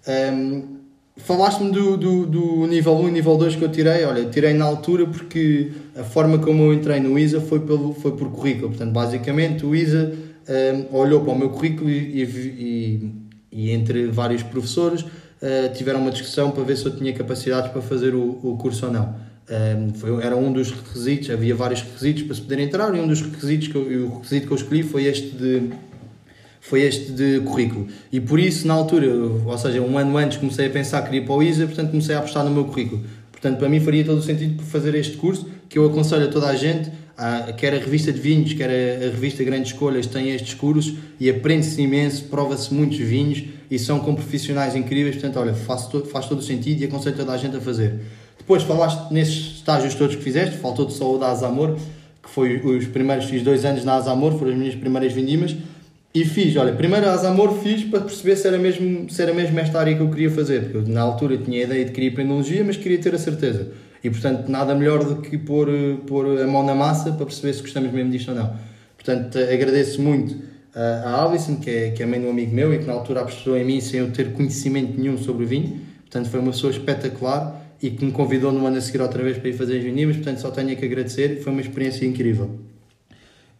Um, 0.07 0.76
Falaste-me 1.17 1.71
do, 1.71 1.97
do, 1.97 2.25
do, 2.25 2.67
nível 2.67 2.95
1 2.95 3.07
e 3.09 3.11
nível 3.11 3.37
2 3.37 3.55
que 3.55 3.63
eu 3.63 3.69
tirei. 3.69 4.05
Olha, 4.05 4.25
tirei 4.25 4.53
na 4.53 4.65
altura 4.65 5.05
porque 5.05 5.71
a 5.95 6.03
forma 6.03 6.37
como 6.39 6.63
eu 6.63 6.73
entrei 6.73 6.99
no 6.99 7.17
ISA 7.17 7.41
foi, 7.41 7.59
pelo, 7.59 7.93
foi 7.93 8.11
por 8.13 8.31
currículo. 8.31 8.69
Portanto, 8.69 8.91
basicamente, 8.91 9.65
o 9.65 9.75
ISA 9.75 10.13
um, 10.47 10.95
olhou 10.95 11.21
para 11.21 11.33
o 11.33 11.37
meu 11.37 11.49
currículo 11.49 11.89
e, 11.89 12.23
e, 12.23 13.11
e 13.51 13.71
entre 13.71 14.07
vários 14.07 14.43
professores 14.43 15.01
uh, 15.01 15.73
tiveram 15.73 16.01
uma 16.01 16.11
discussão 16.11 16.51
para 16.51 16.63
ver 16.63 16.77
se 16.77 16.85
eu 16.85 16.95
tinha 16.95 17.11
capacidades 17.13 17.71
para 17.71 17.81
fazer 17.81 18.15
o, 18.15 18.39
o 18.43 18.57
curso 18.57 18.85
ou 18.85 18.91
não. 18.91 19.15
Um, 19.49 19.93
foi, 19.93 20.23
era 20.23 20.35
um 20.35 20.51
dos 20.51 20.71
requisitos, 20.71 21.29
havia 21.29 21.55
vários 21.55 21.81
requisitos 21.81 22.23
para 22.23 22.35
se 22.35 22.41
poder 22.41 22.59
entrar 22.59 22.93
e 22.93 22.99
um 22.99 23.07
dos 23.07 23.21
requisitos 23.21 23.69
que 23.69 23.75
eu, 23.75 24.07
o 24.07 24.15
requisito 24.15 24.45
que 24.45 24.51
eu 24.51 24.57
escolhi 24.57 24.83
foi 24.83 25.05
este 25.05 25.29
de 25.29 25.69
foi 26.67 26.81
este 26.81 27.11
de 27.13 27.39
currículo. 27.41 27.87
E 28.11 28.19
por 28.19 28.39
isso, 28.39 28.67
na 28.67 28.73
altura, 28.73 29.07
ou 29.07 29.57
seja, 29.57 29.81
um 29.81 29.97
ano 29.97 30.17
antes, 30.17 30.37
comecei 30.37 30.67
a 30.67 30.69
pensar 30.69 31.01
que 31.01 31.09
queria 31.09 31.25
para 31.25 31.35
o 31.35 31.41
ISA, 31.41 31.65
portanto 31.65 31.91
comecei 31.91 32.13
a 32.13 32.19
apostar 32.19 32.43
no 32.43 32.51
meu 32.51 32.65
currículo. 32.65 33.03
Portanto, 33.31 33.57
para 33.57 33.69
mim 33.69 33.79
faria 33.79 34.03
todo 34.03 34.17
o 34.17 34.21
sentido 34.21 34.61
fazer 34.63 34.93
este 34.95 35.15
curso, 35.15 35.47
que 35.69 35.79
eu 35.79 35.85
aconselho 35.85 36.25
a 36.25 36.27
toda 36.27 36.47
a 36.47 36.55
gente, 36.55 36.91
a, 37.17 37.53
quer 37.53 37.73
a 37.73 37.77
revista 37.77 38.11
de 38.11 38.19
vinhos, 38.19 38.51
quer 38.51 38.69
a, 38.69 39.05
a 39.05 39.09
revista 39.11 39.43
Grandes 39.45 39.71
Escolhas, 39.71 40.07
tem 40.07 40.31
estes 40.31 40.55
cursos 40.55 40.93
e 41.19 41.29
aprende-se 41.29 41.81
imenso, 41.81 42.25
prova-se 42.25 42.73
muitos 42.73 42.97
vinhos 42.97 43.43
e 43.71 43.79
são 43.79 43.99
com 43.99 44.13
profissionais 44.13 44.75
incríveis, 44.75 45.15
portanto, 45.15 45.39
olha, 45.39 45.53
faz 45.53 45.87
faz 46.11 46.25
todo 46.25 46.39
o 46.39 46.43
sentido 46.43 46.81
e 46.81 46.85
aconselho 46.85 47.15
toda 47.15 47.31
a 47.31 47.37
gente 47.37 47.55
a 47.55 47.61
fazer. 47.61 48.01
Depois 48.37 48.63
falaste 48.63 49.09
nesses 49.13 49.55
estágios 49.57 49.95
todos 49.95 50.17
que 50.17 50.21
fizeste, 50.21 50.57
faltou-te 50.57 50.93
só 50.93 51.15
o 51.15 51.17
da 51.17 51.33
que 52.21 52.29
foi 52.29 52.57
os 52.57 52.87
primeiros, 52.87 53.25
fiz 53.25 53.41
dois 53.41 53.63
anos 53.63 53.85
na 53.85 53.95
Azamor, 53.95 54.37
foram 54.37 54.51
as 54.51 54.57
minhas 54.57 54.75
primeiras 54.75 55.13
vindimas, 55.13 55.55
e 56.21 56.25
fiz, 56.25 56.55
olha, 56.55 56.73
primeiro 56.73 57.07
a 57.07 57.13
Azamor 57.13 57.61
fiz 57.61 57.83
para 57.83 58.01
perceber 58.01 58.35
se 58.35 58.47
era, 58.47 58.57
mesmo, 58.57 59.09
se 59.09 59.21
era 59.21 59.33
mesmo 59.33 59.59
esta 59.59 59.79
área 59.79 59.95
que 59.95 60.01
eu 60.01 60.09
queria 60.09 60.31
fazer, 60.31 60.71
porque 60.71 60.77
eu, 60.77 60.93
na 60.93 61.01
altura 61.01 61.37
tinha 61.37 61.61
a 61.61 61.63
ideia 61.63 61.85
de 61.85 61.91
querer 61.91 62.07
ir 62.07 62.11
para 62.11 62.23
a 62.23 62.63
mas 62.65 62.77
queria 62.77 62.97
ter 62.97 63.13
a 63.13 63.17
certeza. 63.17 63.67
E 64.03 64.09
portanto, 64.09 64.47
nada 64.49 64.73
melhor 64.73 65.03
do 65.03 65.17
que 65.17 65.37
pôr, 65.37 65.67
pôr 66.05 66.41
a 66.41 66.47
mão 66.47 66.63
na 66.65 66.73
massa 66.73 67.11
para 67.11 67.25
perceber 67.25 67.53
se 67.53 67.61
gostamos 67.61 67.91
mesmo 67.91 68.11
disto 68.11 68.29
ou 68.29 68.35
não. 68.35 68.55
Portanto, 68.95 69.37
agradeço 69.37 70.01
muito 70.01 70.35
a 70.73 71.23
Alison, 71.23 71.57
que 71.57 71.69
é, 71.69 71.91
que 71.91 72.03
é 72.03 72.05
mãe 72.05 72.19
de 72.19 72.25
um 72.25 72.29
amigo 72.29 72.53
meu 72.53 72.73
e 72.73 72.79
que 72.79 72.85
na 72.85 72.93
altura 72.93 73.21
apostou 73.21 73.57
em 73.57 73.65
mim 73.65 73.81
sem 73.81 73.99
eu 73.99 74.11
ter 74.11 74.33
conhecimento 74.33 74.99
nenhum 74.99 75.17
sobre 75.17 75.43
o 75.43 75.47
vinho. 75.47 75.81
Portanto, 76.01 76.29
foi 76.29 76.39
uma 76.39 76.51
pessoa 76.51 76.71
espetacular 76.71 77.61
e 77.81 77.89
que 77.89 78.05
me 78.05 78.11
convidou 78.11 78.51
no 78.51 78.65
ano 78.65 78.77
a 78.77 78.81
seguir 78.81 79.01
outra 79.01 79.23
vez 79.23 79.37
para 79.37 79.49
ir 79.49 79.53
fazer 79.53 79.77
as 79.77 79.83
vindimas. 79.83 80.15
Portanto, 80.15 80.39
só 80.39 80.51
tenho 80.51 80.75
que 80.75 80.85
agradecer. 80.85 81.41
Foi 81.41 81.51
uma 81.51 81.61
experiência 81.61 82.05
incrível. 82.05 82.59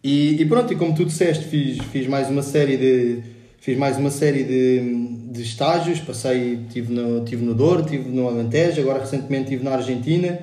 E, 0.02 0.40
e, 0.40 0.44
pronto, 0.46 0.72
e 0.72 0.76
como 0.76 0.94
tu 0.94 1.04
disseste, 1.04 1.44
fiz, 1.46 1.78
fiz 1.92 2.06
mais 2.06 2.28
uma 2.28 2.42
série 2.42 2.76
de 2.76 3.22
fiz 3.60 3.76
mais 3.76 3.96
uma 3.96 4.10
série 4.10 4.44
de, 4.44 5.32
de 5.32 5.42
estágios, 5.42 5.98
passei, 6.00 6.60
tive 6.70 6.92
no, 6.94 7.24
tive 7.24 7.44
no 7.44 7.52
Douro, 7.54 7.82
tive 7.82 8.08
no 8.08 8.28
Alentejo, 8.28 8.80
agora 8.80 9.00
recentemente 9.00 9.44
estive 9.44 9.64
na 9.64 9.72
Argentina. 9.72 10.38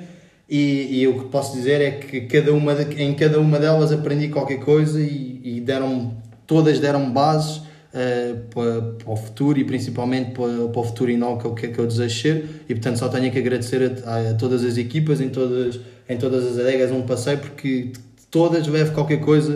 E, 0.47 0.99
e 1.01 1.07
o 1.07 1.17
que 1.19 1.29
posso 1.29 1.55
dizer 1.55 1.81
é 1.81 1.91
que 1.91 2.21
cada 2.21 2.53
uma 2.53 2.75
de- 2.75 3.01
em 3.01 3.15
cada 3.15 3.39
uma 3.39 3.57
delas 3.57 3.91
aprendi 3.91 4.27
qualquer 4.27 4.59
coisa 4.59 4.99
e, 5.01 5.41
e 5.43 5.59
deram 5.61 6.17
todas 6.45 6.79
deram 6.79 7.09
bases 7.09 7.61
eh, 7.91 8.35
para, 8.53 8.81
para 9.03 9.11
o 9.11 9.15
futuro 9.15 9.57
e 9.57 9.63
principalmente 9.63 10.31
para, 10.31 10.67
para 10.67 10.79
o 10.79 10.83
futuro 10.83 11.09
e 11.09 11.17
não 11.17 11.37
que 11.39 11.45
eu, 11.45 11.53
que, 11.55 11.69
que 11.69 11.79
eu 11.79 11.87
desejo 11.87 12.21
ser. 12.21 12.45
E 12.69 12.75
portanto 12.75 12.97
só 12.99 13.07
tenho 13.09 13.31
que 13.31 13.39
agradecer 13.39 14.03
a, 14.05 14.29
a 14.29 14.33
todas 14.35 14.63
as 14.63 14.77
equipas 14.77 15.19
em 15.19 15.29
todas, 15.29 15.79
em 16.07 16.17
todas 16.17 16.45
as 16.45 16.59
adegas 16.59 16.91
onde 16.91 17.07
passei 17.07 17.37
porque 17.37 17.93
todas 18.35 18.67
levo 18.67 18.91
qualquer 18.93 19.19
coisa 19.31 19.53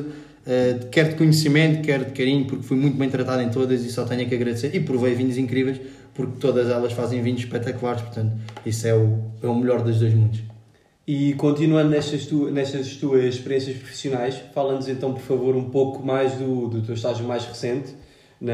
eh, 0.47 0.75
quer 0.93 1.05
de 1.09 1.15
conhecimento, 1.21 1.81
quer 1.87 2.01
de 2.05 2.11
carinho 2.17 2.45
porque 2.49 2.63
fui 2.69 2.77
muito 2.77 2.97
bem 3.01 3.09
tratado 3.09 3.41
em 3.41 3.49
todas 3.49 3.79
e 3.87 3.89
só 3.91 4.03
tenho 4.05 4.27
que 4.29 4.33
agradecer 4.39 4.69
e 4.73 4.79
provei 4.79 5.13
vinhos 5.21 5.37
incríveis 5.37 5.77
porque 6.15 6.33
todas 6.39 6.65
elas 6.69 6.93
fazem 6.93 7.21
vinhos 7.21 7.41
espetaculares 7.41 8.01
portanto 8.01 8.31
isso 8.65 8.87
é 8.87 8.93
o, 8.95 9.03
é 9.43 9.47
o 9.47 9.55
melhor 9.61 9.79
dos 9.87 9.99
dois 9.99 10.13
mundos 10.13 10.39
E 11.07 11.33
continuando 11.45 11.89
nestas, 11.95 12.25
tu, 12.29 12.37
nestas 12.57 12.95
tuas 13.01 13.23
experiências 13.35 13.75
profissionais, 13.77 14.35
fala-nos 14.55 14.87
então, 14.87 15.09
por 15.17 15.23
favor, 15.31 15.53
um 15.55 15.67
pouco 15.77 15.97
mais 16.05 16.29
do, 16.41 16.67
do 16.73 16.81
teu 16.85 16.93
estágio 16.99 17.25
mais 17.31 17.43
recente 17.45 17.89
na, 18.39 18.53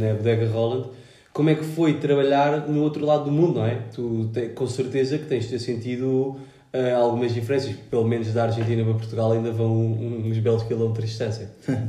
na 0.00 0.14
Bodega 0.14 0.46
Roland. 0.56 0.84
Como 1.32 1.48
é 1.50 1.54
que 1.54 1.64
foi 1.76 1.94
trabalhar 2.06 2.66
no 2.68 2.82
outro 2.82 3.04
lado 3.10 3.24
do 3.26 3.30
mundo, 3.38 3.54
não 3.60 3.66
é? 3.66 3.76
Tu 3.94 4.28
te- 4.34 4.48
com 4.58 4.66
certeza 4.66 5.16
que 5.20 5.26
tens 5.26 5.44
de 5.44 5.50
ter 5.50 5.58
sentido 5.60 6.36
ah, 6.72 6.96
algumas 6.96 7.32
diferenças, 7.34 7.74
pelo 7.90 8.04
menos 8.06 8.32
da 8.32 8.44
Argentina 8.44 8.82
para 8.84 8.94
Portugal 8.94 9.32
ainda 9.32 9.50
vão 9.52 9.74
uns 9.92 10.38
belos 10.38 10.62
quilómetros 10.64 11.04
de 11.04 11.10
distância. 11.10 11.50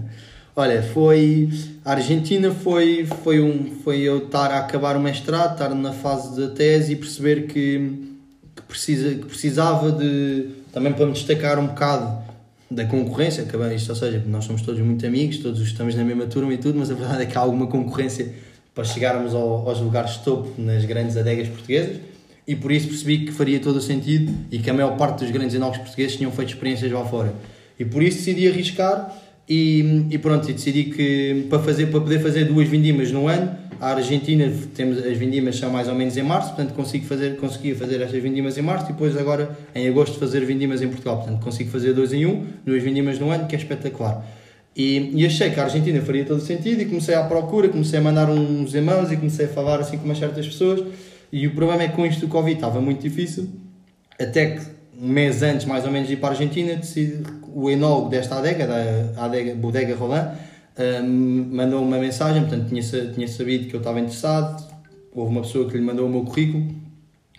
Olha, 0.56 0.82
foi. 0.82 1.50
A 1.86 1.92
Argentina 1.92 2.52
foi, 2.52 3.06
foi, 3.24 3.40
um, 3.40 3.76
foi 3.84 4.00
eu 4.02 4.26
estar 4.26 4.50
a 4.52 4.58
acabar 4.60 4.98
o 4.98 5.00
mestrado, 5.00 5.54
estar 5.54 5.70
na 5.76 5.94
fase 5.94 6.40
da 6.40 6.48
tese 6.54 6.94
e 6.94 6.96
perceber 6.96 7.44
que, 7.46 8.08
que, 8.56 8.62
precisa, 8.64 9.10
que 9.12 9.26
precisava 9.26 9.92
de. 9.92 10.50
também 10.74 10.94
para 10.94 11.06
me 11.06 11.12
destacar 11.14 11.60
um 11.60 11.68
bocado 11.68 12.26
da 12.72 12.86
concorrência, 12.86 13.44
acabei 13.44 13.76
isto, 13.76 13.90
ou 13.90 13.96
seja, 13.96 14.22
nós 14.26 14.46
somos 14.46 14.62
todos 14.64 14.82
muito 14.82 15.06
amigos, 15.06 15.38
todos 15.38 15.62
estamos 15.62 15.96
na 15.96 16.04
mesma 16.04 16.26
turma 16.26 16.52
e 16.54 16.58
tudo, 16.58 16.78
mas 16.80 16.90
a 16.92 16.96
verdade 16.96 17.22
é 17.22 17.26
que 17.28 17.38
há 17.38 17.42
alguma 17.42 17.68
concorrência 17.68 18.34
para 18.76 18.84
chegarmos 18.84 19.34
ao- 19.34 19.70
aos 19.70 19.80
lugares 19.80 20.18
topo 20.18 20.60
nas 20.60 20.84
grandes 20.86 21.16
adegas 21.16 21.48
portuguesas 21.48 21.98
e 22.48 22.56
por 22.56 22.72
isso 22.72 22.88
percebi 22.88 23.26
que 23.26 23.32
faria 23.34 23.60
todo 23.60 23.76
o 23.76 23.82
sentido 23.82 24.34
e 24.50 24.58
que 24.58 24.70
a 24.70 24.74
maior 24.74 24.96
parte 24.96 25.20
dos 25.20 25.32
grandes 25.32 25.54
enólogos 25.54 25.80
portugueses 25.82 26.16
tinham 26.16 26.32
feito 26.32 26.50
experiências 26.50 26.90
lá 26.90 27.04
fora. 27.04 27.34
E 27.78 27.84
por 27.84 28.02
isso 28.02 28.20
decidi 28.20 28.48
arriscar 28.48 29.14
e, 29.50 30.06
e 30.10 30.18
pronto, 30.18 30.50
e 30.50 30.54
decidi 30.54 30.86
que 30.86 31.46
para, 31.50 31.60
fazer, 31.60 31.88
para 31.88 32.00
poder 32.00 32.20
fazer 32.20 32.46
duas 32.46 32.68
vindimas 32.70 33.12
no 33.12 33.28
ano, 33.28 33.54
a 33.82 33.90
Argentina 33.90 34.52
temos 34.74 34.98
as 34.98 35.18
vindimas 35.18 35.58
são 35.58 35.70
mais 35.70 35.90
ou 35.90 35.94
menos 35.94 36.16
em 36.16 36.24
março, 36.24 36.56
portanto 36.56 36.74
consigo 36.74 37.06
fazer, 37.06 37.36
conseguia 37.36 37.76
fazer 37.76 38.02
estas 38.02 38.22
vindimas 38.24 38.58
em 38.58 38.62
março 38.62 38.86
e 38.86 38.94
depois 38.94 39.16
agora 39.18 39.56
em 39.76 39.88
agosto 39.88 40.18
fazer 40.18 40.46
vindimas 40.46 40.82
em 40.82 40.88
Portugal, 40.88 41.18
portanto 41.18 41.44
consigo 41.44 41.70
fazer 41.70 41.94
dois 41.94 42.14
em 42.14 42.26
um, 42.26 42.46
duas 42.66 42.82
vindimas 42.82 43.20
no 43.20 43.30
ano, 43.30 43.46
que 43.46 43.56
é 43.56 43.60
espetacular. 43.60 44.26
E, 44.76 45.12
e 45.14 45.26
achei 45.26 45.50
que 45.50 45.60
a 45.60 45.64
Argentina 45.64 46.00
faria 46.02 46.24
todo 46.24 46.38
o 46.38 46.42
sentido 46.42 46.82
e 46.82 46.86
comecei 46.86 47.14
à 47.14 47.24
procura, 47.24 47.68
comecei 47.68 48.00
a 48.00 48.02
mandar 48.02 48.30
uns 48.30 48.74
e-mails 48.74 49.12
e 49.12 49.18
comecei 49.18 49.46
a 49.46 49.50
falar 49.50 49.80
assim 49.80 49.98
com 49.98 50.06
umas 50.06 50.18
certas 50.18 50.46
pessoas 50.46 50.82
e 51.32 51.48
o 51.48 51.52
problema 51.56 51.84
é 51.84 51.88
que 51.88 51.96
com 51.96 52.06
isto 52.06 52.22
do 52.22 52.28
Covid 52.28 52.56
estava 52.56 52.80
muito 52.82 53.02
difícil, 53.02 53.50
até 54.20 54.52
que 54.52 54.62
um 55.02 55.08
mês 55.10 55.44
antes 55.44 55.66
mais 55.66 55.86
ou 55.86 55.92
menos 55.92 56.08
de 56.08 56.16
ir 56.16 56.18
para 56.18 56.30
a 56.30 56.32
Argentina, 56.32 56.76
decidi, 56.76 57.22
o 57.54 57.70
enólogo 57.70 58.10
desta 58.10 58.36
adega, 58.38 58.66
da 58.68 59.26
adega 59.26 59.54
Bodega 59.56 59.96
Roland, 59.96 60.32
hum, 61.04 61.50
mandou 61.52 61.82
uma 61.84 61.98
mensagem, 62.00 62.42
portanto 62.44 62.68
tinha, 62.70 62.82
tinha 63.14 63.28
sabido 63.28 63.68
que 63.68 63.76
eu 63.76 63.80
estava 63.80 64.00
interessado, 64.00 64.64
houve 65.14 65.32
uma 65.32 65.42
pessoa 65.42 65.70
que 65.70 65.78
lhe 65.78 65.84
mandou 65.84 66.06
o 66.08 66.10
meu 66.10 66.24
currículo 66.24 66.68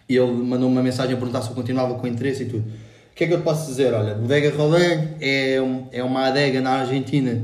e 0.08 0.16
ele 0.16 0.32
mandou 0.32 0.68
uma 0.68 0.82
mensagem 0.82 1.14
a 1.14 1.16
perguntar 1.16 1.42
se 1.42 1.50
eu 1.50 1.54
continuava 1.54 1.94
com 1.94 2.06
interesse 2.06 2.44
e 2.44 2.46
tudo. 2.46 2.64
O 2.68 3.14
que 3.18 3.24
é 3.24 3.26
que 3.26 3.34
eu 3.34 3.40
posso 3.40 3.66
dizer? 3.66 3.92
Olha, 3.92 4.14
Bodega 4.14 4.54
Roland 4.56 5.08
é, 5.20 5.60
um- 5.60 5.86
é 5.90 6.02
uma 6.04 6.26
adega 6.28 6.60
na 6.60 6.70
Argentina 6.70 7.42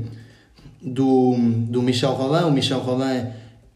do, 0.81 1.35
do 1.67 1.81
Michel 1.81 2.13
Roland. 2.13 2.45
O 2.47 2.51
Michel 2.51 2.79
Roland 2.79 3.27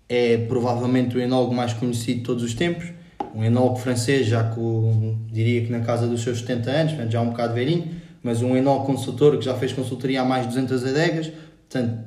é 0.10 0.38
provavelmente 0.38 1.16
o 1.16 1.22
enólogo 1.22 1.54
mais 1.54 1.72
conhecido 1.72 2.20
de 2.20 2.26
todos 2.26 2.44
os 2.44 2.56
tempos. 2.56 2.92
Um 3.36 3.44
enólogo 3.44 3.78
francês, 3.78 4.26
já 4.26 4.44
com, 4.44 5.16
diria 5.32 5.64
que 5.64 5.72
na 5.72 5.82
casa 5.82 6.08
dos 6.08 6.22
seus 6.22 6.40
70 6.40 6.72
anos, 6.72 7.12
já 7.14 7.22
um 7.22 7.30
bocado 7.30 7.54
velhinho, 7.54 7.88
mas 8.24 8.42
um 8.42 8.58
enólogo 8.58 8.88
consultor 8.88 9.38
que 9.38 9.46
já 9.46 9.54
fez 9.54 9.72
consultoria 9.72 10.22
a 10.22 10.26
mais 10.26 10.44
de 10.44 10.50
200 10.50 10.84
adegas. 10.84 11.32
Portanto, 11.70 12.00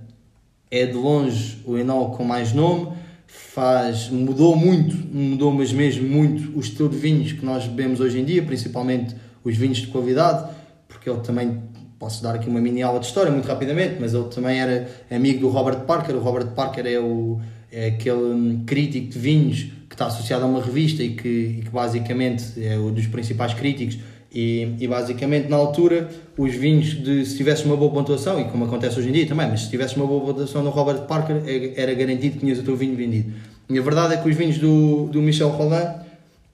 é 0.68 0.84
de 0.84 0.94
longe 0.94 1.58
o 1.64 1.78
enólogo 1.78 2.16
com 2.16 2.24
mais 2.24 2.52
nome, 2.52 2.88
faz, 3.26 4.08
mudou 4.08 4.56
muito, 4.56 4.96
mudou 5.14 5.52
mas 5.52 5.72
mesmo 5.72 6.08
muito 6.08 6.56
o 6.56 6.60
estilo 6.60 6.88
de 6.88 6.96
vinhos 6.96 7.32
que 7.32 7.44
nós 7.44 7.66
bebemos 7.66 8.00
hoje 8.00 8.18
em 8.18 8.24
dia, 8.24 8.42
principalmente 8.42 9.14
os 9.44 9.56
vinhos 9.56 9.78
de 9.78 9.86
qualidade, 9.88 10.50
porque 10.88 11.08
ele 11.08 11.20
também, 11.20 11.62
posso 11.98 12.22
dar 12.22 12.34
aqui 12.34 12.48
uma 12.48 12.60
mini 12.60 12.82
aula 12.82 12.98
de 12.98 13.06
história 13.06 13.30
muito 13.30 13.46
rapidamente, 13.46 13.96
mas 14.00 14.12
ele 14.12 14.24
também 14.24 14.60
era 14.60 14.88
amigo 15.10 15.40
do 15.40 15.48
Robert 15.48 15.80
Parker, 15.80 16.16
o 16.16 16.20
Robert 16.20 16.48
Parker 16.48 16.86
é, 16.86 16.98
o, 16.98 17.40
é 17.72 17.86
aquele 17.86 18.60
crítico 18.66 19.08
de 19.08 19.18
vinhos 19.18 19.66
que 19.88 19.94
está 19.94 20.06
associado 20.06 20.44
a 20.44 20.46
uma 20.46 20.62
revista 20.62 21.02
e 21.02 21.10
que, 21.14 21.28
e 21.28 21.62
que 21.64 21.70
basicamente 21.70 22.62
é 22.62 22.78
um 22.78 22.92
dos 22.92 23.06
principais 23.06 23.54
críticos 23.54 23.98
e, 24.34 24.76
e 24.78 24.86
basicamente 24.86 25.48
na 25.48 25.56
altura 25.56 26.08
os 26.36 26.54
vinhos 26.54 27.02
de 27.02 27.24
se 27.26 27.36
tivesse 27.36 27.64
uma 27.64 27.76
boa 27.76 27.90
pontuação 27.90 28.40
e 28.40 28.44
como 28.44 28.64
acontece 28.64 28.98
hoje 28.98 29.08
em 29.08 29.12
dia 29.12 29.26
também, 29.26 29.48
mas 29.48 29.62
se 29.62 29.70
tivesse 29.70 29.96
uma 29.96 30.06
boa 30.06 30.24
pontuação 30.24 30.62
no 30.62 30.70
Robert 30.70 31.02
Parker 31.02 31.42
é- 31.46 31.74
era 31.76 31.92
garantido 31.94 32.34
que 32.34 32.40
tinhas 32.40 32.58
o 32.58 32.62
teu 32.62 32.76
vinho 32.76 32.94
vendido. 32.96 33.32
E 33.68 33.78
a 33.78 33.82
verdade 33.82 34.14
é 34.14 34.16
que 34.16 34.28
os 34.28 34.36
vinhos 34.36 34.58
do, 34.58 35.06
do 35.06 35.20
Michel 35.20 35.48
Roland 35.48 36.00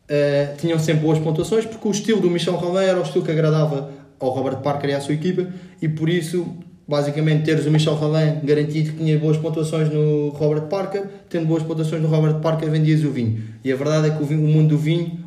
eh, 0.09 0.55
tinham 0.59 0.79
sempre 0.79 1.03
boas 1.03 1.19
pontuações 1.19 1.67
porque 1.67 1.87
o 1.87 1.91
estilo 1.91 2.21
do 2.21 2.31
Michel 2.31 2.55
Roland 2.55 2.85
era 2.85 2.99
o 2.99 3.03
estilo 3.03 3.25
que 3.25 3.31
agradava 3.31 3.91
ao 4.19 4.31
Robert 4.31 4.59
Parker 4.59 4.91
e 4.91 4.95
à 4.95 5.01
sua 5.01 5.15
equipa 5.15 5.47
e 5.81 5.89
por 5.89 6.09
isso 6.09 6.47
basicamente 6.88 7.45
teres 7.45 7.66
o 7.66 7.71
Michel 7.71 7.95
Roland 7.95 8.40
garantido 8.42 8.92
que 8.92 8.97
tinha 8.97 9.18
boas 9.18 9.37
pontuações 9.37 9.92
no 9.92 10.30
Robert 10.30 10.62
Parker 10.68 11.04
tendo 11.28 11.47
boas 11.47 11.62
pontuações 11.62 12.00
no 12.02 12.09
Robert 12.09 12.40
Parker 12.40 12.71
vendias 12.71 13.04
o 13.04 13.11
vinho 13.11 13.40
e 13.62 13.71
a 13.71 13.76
verdade 13.76 14.09
é 14.09 14.11
que 14.11 14.23
o, 14.23 14.26
vinho- 14.26 14.45
o 14.45 14.49
mundo 14.49 14.71
do 14.71 14.78
vinho 14.78 15.18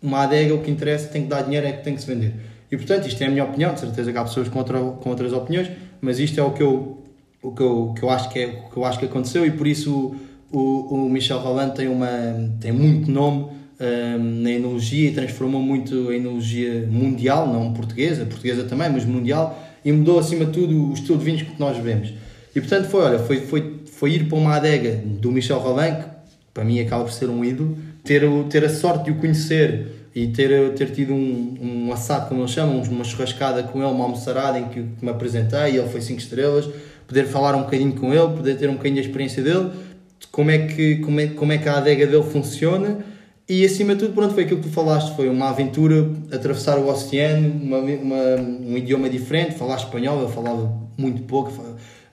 uma 0.00 0.22
adega, 0.22 0.54
o 0.54 0.60
que 0.62 0.70
interessa, 0.70 1.08
tem 1.08 1.22
que 1.22 1.28
dar 1.28 1.42
dinheiro, 1.42 1.66
é 1.66 1.72
que 1.72 1.82
tem 1.82 1.92
que 1.92 2.00
se 2.00 2.06
vender. 2.06 2.32
E 2.70 2.76
portanto, 2.76 3.08
isto 3.08 3.20
é 3.20 3.26
a 3.26 3.30
minha 3.30 3.42
opinião, 3.42 3.74
de 3.74 3.80
certeza 3.80 4.12
que 4.12 4.16
há 4.16 4.22
pessoas 4.22 4.48
com, 4.48 4.60
outra, 4.60 4.78
com 4.78 5.10
outras 5.10 5.32
opiniões, 5.32 5.68
mas 6.00 6.20
isto 6.20 6.38
é 6.38 6.42
o 6.44 6.52
que 6.52 6.62
eu, 6.62 7.02
o 7.42 7.50
que 7.50 7.60
eu, 7.60 7.94
que 7.98 8.04
eu, 8.04 8.08
acho, 8.10 8.28
que 8.30 8.38
é, 8.38 8.46
o 8.46 8.70
que 8.70 8.76
eu 8.76 8.84
acho 8.84 8.96
que 9.00 9.06
aconteceu 9.06 9.44
e 9.44 9.50
por 9.50 9.66
isso 9.66 10.14
o, 10.52 10.60
o 11.04 11.10
Michel 11.10 11.38
Roland 11.40 11.70
tem, 11.70 11.88
uma, 11.88 12.06
tem 12.60 12.70
muito 12.70 13.10
nome 13.10 13.46
hum, 13.80 14.42
na 14.42 14.52
enologia 14.52 15.08
e 15.08 15.12
transformou 15.12 15.60
muito 15.60 16.10
a 16.10 16.14
enologia 16.14 16.86
mundial, 16.88 17.48
não 17.52 17.72
portuguesa, 17.72 18.24
portuguesa 18.24 18.62
também, 18.64 18.88
mas 18.88 19.04
mundial, 19.04 19.58
e 19.88 19.92
mudou 19.92 20.18
acima 20.18 20.44
de 20.44 20.52
tudo 20.52 20.90
o 20.90 20.92
estilo 20.92 21.16
de 21.16 21.24
vinhos 21.24 21.40
que 21.40 21.58
nós 21.58 21.74
bebemos. 21.78 22.12
E 22.54 22.60
portanto 22.60 22.88
foi, 22.88 23.00
olha, 23.00 23.18
foi, 23.18 23.40
foi, 23.40 23.76
foi 23.90 24.12
ir 24.12 24.28
para 24.28 24.36
uma 24.36 24.54
adega 24.54 25.00
do 25.02 25.32
Michel 25.32 25.58
Roland, 25.58 25.96
que 26.02 26.06
para 26.52 26.62
mim 26.62 26.78
acaba 26.78 27.04
por 27.04 27.12
ser 27.12 27.30
um 27.30 27.42
ídolo, 27.42 27.78
ter, 28.04 28.22
ter 28.50 28.66
a 28.66 28.68
sorte 28.68 29.06
de 29.06 29.12
o 29.12 29.14
conhecer 29.14 29.86
e 30.14 30.26
ter, 30.26 30.74
ter 30.74 30.90
tido 30.90 31.14
um, 31.14 31.86
um 31.86 31.92
assado, 31.92 32.28
como 32.28 32.42
eles 32.42 32.50
chamam, 32.50 32.82
uma 32.82 33.02
churrascada 33.02 33.62
com 33.62 33.78
ele, 33.78 33.90
uma 33.90 34.04
almoçarada 34.04 34.58
em 34.58 34.68
que, 34.68 34.82
que 34.82 35.02
me 35.02 35.10
apresentei 35.10 35.72
e 35.72 35.76
ele 35.78 35.88
foi 35.88 36.02
5 36.02 36.20
estrelas, 36.20 36.68
poder 37.06 37.26
falar 37.26 37.54
um 37.54 37.62
bocadinho 37.62 37.94
com 37.94 38.12
ele, 38.12 38.36
poder 38.36 38.58
ter 38.58 38.68
um 38.68 38.74
bocadinho 38.74 38.96
da 38.96 39.06
experiência 39.06 39.42
dele, 39.42 39.70
de 40.20 40.26
como 40.26 40.50
é 40.50 40.66
que, 40.66 40.96
como 40.96 41.18
é, 41.18 41.28
como 41.28 41.50
é 41.50 41.56
que 41.56 41.66
a 41.66 41.78
adega 41.78 42.06
dele 42.06 42.24
funciona 42.24 42.98
e 43.48 43.64
acima 43.64 43.94
de 43.94 44.00
tudo, 44.00 44.14
pronto, 44.14 44.34
foi 44.34 44.44
aquilo 44.44 44.60
que 44.60 44.68
tu 44.68 44.72
falaste, 44.74 45.16
foi 45.16 45.28
uma 45.28 45.48
aventura, 45.50 46.10
atravessar 46.32 46.78
o 46.78 46.88
oceano, 46.88 47.48
uma, 47.62 47.78
uma- 47.78 48.36
um 48.66 48.76
idioma 48.76 49.08
diferente, 49.08 49.54
falar 49.54 49.76
espanhol, 49.76 50.20
eu 50.20 50.28
falava 50.28 50.70
muito 50.98 51.22
pouco, 51.22 51.52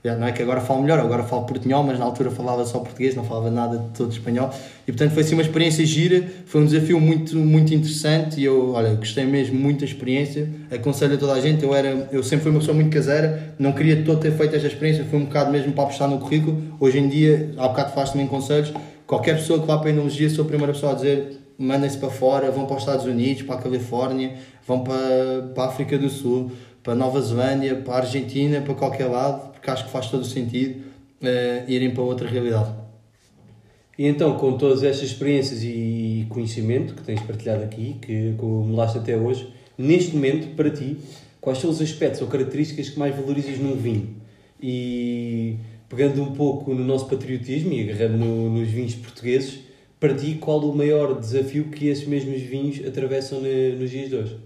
não 0.03 0.27
é 0.27 0.31
que 0.31 0.39
agora 0.43 0.61
falo 0.61 0.83
melhor, 0.83 0.99
agora 0.99 1.23
falo 1.23 1.45
portunhol, 1.45 1.83
mas 1.83 1.97
na 1.97 2.05
altura 2.05 2.29
falava 2.29 2.63
só 2.63 2.77
português, 2.77 3.15
não 3.15 3.23
falava 3.23 3.49
nada 3.49 3.79
de 3.79 3.89
todo 3.97 4.11
espanhol. 4.11 4.51
E 4.87 4.91
portanto 4.91 5.13
foi 5.13 5.23
assim 5.23 5.33
uma 5.33 5.41
experiência 5.41 5.83
gira, 5.83 6.23
foi 6.45 6.61
um 6.61 6.65
desafio 6.65 6.99
muito, 7.01 7.35
muito 7.35 7.73
interessante. 7.73 8.39
E 8.39 8.43
eu, 8.45 8.73
olha, 8.73 8.93
gostei 8.93 9.25
mesmo 9.25 9.57
muito 9.59 9.79
da 9.79 9.85
experiência. 9.85 10.47
Aconselho 10.71 11.15
a 11.15 11.17
toda 11.17 11.33
a 11.33 11.41
gente, 11.41 11.63
eu, 11.63 11.73
era, 11.73 12.07
eu 12.11 12.21
sempre 12.21 12.43
fui 12.43 12.51
uma 12.51 12.59
pessoa 12.59 12.75
muito 12.75 12.93
caseira, 12.93 13.55
não 13.57 13.71
queria 13.71 14.03
todo 14.03 14.19
ter 14.19 14.31
feito 14.33 14.55
esta 14.55 14.67
experiência, 14.67 15.03
foi 15.09 15.17
um 15.17 15.25
bocado 15.25 15.51
mesmo 15.51 15.71
para 15.73 15.85
apostar 15.85 16.07
no 16.07 16.19
currículo. 16.19 16.61
Hoje 16.79 16.99
em 16.99 17.09
dia, 17.09 17.49
há 17.57 17.67
bocado 17.67 17.93
faz 17.95 18.11
também 18.11 18.27
conselhos, 18.27 18.71
qualquer 19.05 19.37
pessoa 19.37 19.59
que 19.59 19.67
vá 19.67 19.77
para 19.77 19.89
a 19.89 19.91
enologia, 19.91 20.29
sou 20.29 20.45
a 20.45 20.47
primeira 20.47 20.73
pessoa 20.73 20.91
a 20.91 20.95
dizer 20.95 21.39
mandem-se 21.57 21.97
para 21.97 22.09
fora, 22.09 22.51
vão 22.51 22.65
para 22.65 22.75
os 22.75 22.81
Estados 22.81 23.05
Unidos, 23.05 23.43
para 23.43 23.55
a 23.55 23.61
Califórnia, 23.61 24.35
vão 24.67 24.83
para, 24.83 25.51
para 25.53 25.63
a 25.63 25.67
África 25.67 25.97
do 25.97 26.09
Sul, 26.09 26.51
para 26.83 26.93
Nova 26.93 27.21
Zelândia, 27.21 27.75
para 27.75 27.93
a 27.93 27.97
Argentina, 27.97 28.61
para 28.61 28.73
qualquer 28.73 29.05
lado, 29.05 29.51
porque 29.51 29.69
acho 29.69 29.85
que 29.85 29.91
faz 29.91 30.07
todo 30.09 30.21
o 30.21 30.25
sentido 30.25 30.83
eh, 31.21 31.63
irem 31.67 31.91
para 31.91 32.03
outra 32.03 32.27
realidade. 32.27 32.73
E 33.97 34.05
então, 34.05 34.37
com 34.37 34.57
todas 34.57 34.83
estas 34.83 35.03
experiências 35.09 35.63
e 35.63 36.25
conhecimento 36.29 36.93
que 36.93 37.01
tens 37.01 37.21
partilhado 37.21 37.63
aqui, 37.63 37.95
que 38.01 38.33
acumulaste 38.33 38.97
até 38.97 39.15
hoje, 39.15 39.53
neste 39.77 40.13
momento, 40.13 40.53
para 40.55 40.69
ti, 40.69 40.97
quais 41.39 41.59
são 41.59 41.69
os 41.69 41.81
aspectos 41.81 42.21
ou 42.21 42.27
características 42.27 42.89
que 42.89 42.99
mais 42.99 43.15
valorizas 43.15 43.57
num 43.57 43.75
vinho? 43.75 44.15
E 44.61 45.57
pegando 45.89 46.21
um 46.21 46.33
pouco 46.33 46.73
no 46.73 46.83
nosso 46.83 47.07
patriotismo 47.07 47.71
e 47.73 47.89
agarrando 47.89 48.17
no- 48.17 48.49
nos 48.49 48.67
vinhos 48.69 48.95
portugueses, 48.95 49.59
para 49.99 50.13
ti, 50.13 50.35
qual 50.39 50.59
o 50.59 50.75
maior 50.75 51.19
desafio 51.19 51.65
que 51.65 51.87
esses 51.87 52.07
mesmos 52.07 52.41
vinhos 52.41 52.85
atravessam 52.85 53.39
nos 53.41 53.89
dias 53.89 54.09
de 54.09 54.15
hoje? 54.15 54.37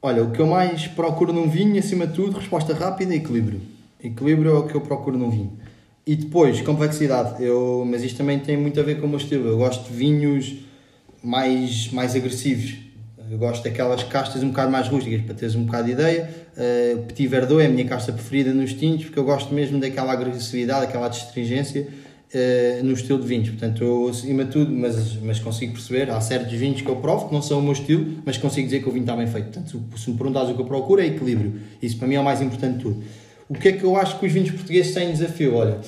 Olha, 0.00 0.22
o 0.22 0.30
que 0.30 0.40
eu 0.40 0.46
mais 0.46 0.86
procuro 0.86 1.32
num 1.32 1.48
vinho, 1.48 1.78
acima 1.78 2.06
de 2.06 2.14
tudo, 2.14 2.38
resposta 2.38 2.74
rápida, 2.74 3.14
equilíbrio. 3.14 3.60
Equilíbrio 4.02 4.50
é 4.50 4.58
o 4.58 4.66
que 4.66 4.74
eu 4.74 4.80
procuro 4.82 5.16
num 5.18 5.30
vinho. 5.30 5.58
E 6.06 6.14
depois, 6.14 6.60
complexidade. 6.60 7.42
Eu, 7.42 7.84
mas 7.88 8.04
isto 8.04 8.18
também 8.18 8.38
tem 8.38 8.56
muito 8.56 8.78
a 8.78 8.82
ver 8.82 9.00
com 9.00 9.06
o 9.06 9.08
meu 9.08 9.18
estilo. 9.18 9.48
Eu 9.48 9.56
gosto 9.56 9.88
de 9.90 9.96
vinhos 9.96 10.56
mais, 11.22 11.90
mais 11.90 12.14
agressivos. 12.14 12.74
Eu 13.30 13.38
gosto 13.38 13.64
daquelas 13.64 14.02
castas 14.02 14.42
um 14.42 14.48
bocado 14.48 14.70
mais 14.70 14.86
rústicas, 14.88 15.22
para 15.22 15.34
teres 15.34 15.54
um 15.54 15.64
bocado 15.64 15.86
de 15.86 15.92
ideia. 15.92 16.28
Uh, 16.56 17.02
Petit 17.04 17.26
Verdot 17.26 17.62
é 17.62 17.66
a 17.66 17.68
minha 17.68 17.86
casta 17.86 18.12
preferida 18.12 18.52
nos 18.52 18.74
tintos, 18.74 19.06
porque 19.06 19.18
eu 19.18 19.24
gosto 19.24 19.54
mesmo 19.54 19.80
daquela 19.80 20.12
agressividade, 20.12 20.84
aquela 20.84 21.06
astringência 21.06 21.88
uh, 21.88 22.84
no 22.84 22.92
estilo 22.92 23.18
de 23.20 23.26
vinhos. 23.26 23.48
Portanto, 23.48 23.82
eu, 23.82 24.08
acima 24.08 24.44
de 24.44 24.50
tudo, 24.50 24.70
mas, 24.72 25.16
mas 25.22 25.38
consigo 25.38 25.72
perceber, 25.72 26.10
há 26.10 26.20
certos 26.20 26.52
vinhos 26.52 26.82
que 26.82 26.88
eu 26.88 26.96
provo 26.96 27.28
que 27.28 27.34
não 27.34 27.40
são 27.40 27.60
o 27.60 27.62
meu 27.62 27.72
estilo, 27.72 28.18
mas 28.26 28.36
consigo 28.36 28.66
dizer 28.66 28.82
que 28.82 28.88
o 28.88 28.92
vinho 28.92 29.04
está 29.04 29.16
bem 29.16 29.26
feito. 29.26 29.46
Portanto, 29.46 29.82
se 29.96 30.10
me 30.10 30.16
perguntares 30.16 30.50
o 30.50 30.54
que 30.54 30.60
eu 30.60 30.66
procuro, 30.66 31.00
é 31.00 31.06
equilíbrio. 31.06 31.54
Isso 31.80 31.96
para 31.96 32.06
mim 32.06 32.16
é 32.16 32.20
o 32.20 32.24
mais 32.24 32.42
importante 32.42 32.76
de 32.76 32.82
tudo. 32.82 33.02
O 33.48 33.54
que 33.54 33.68
é 33.68 33.72
que 33.72 33.84
eu 33.84 33.96
acho 33.96 34.18
que 34.18 34.26
os 34.26 34.32
vinhos 34.32 34.50
portugueses 34.50 34.92
têm 34.92 35.10
desafio? 35.10 35.54
Olha, 35.54 35.78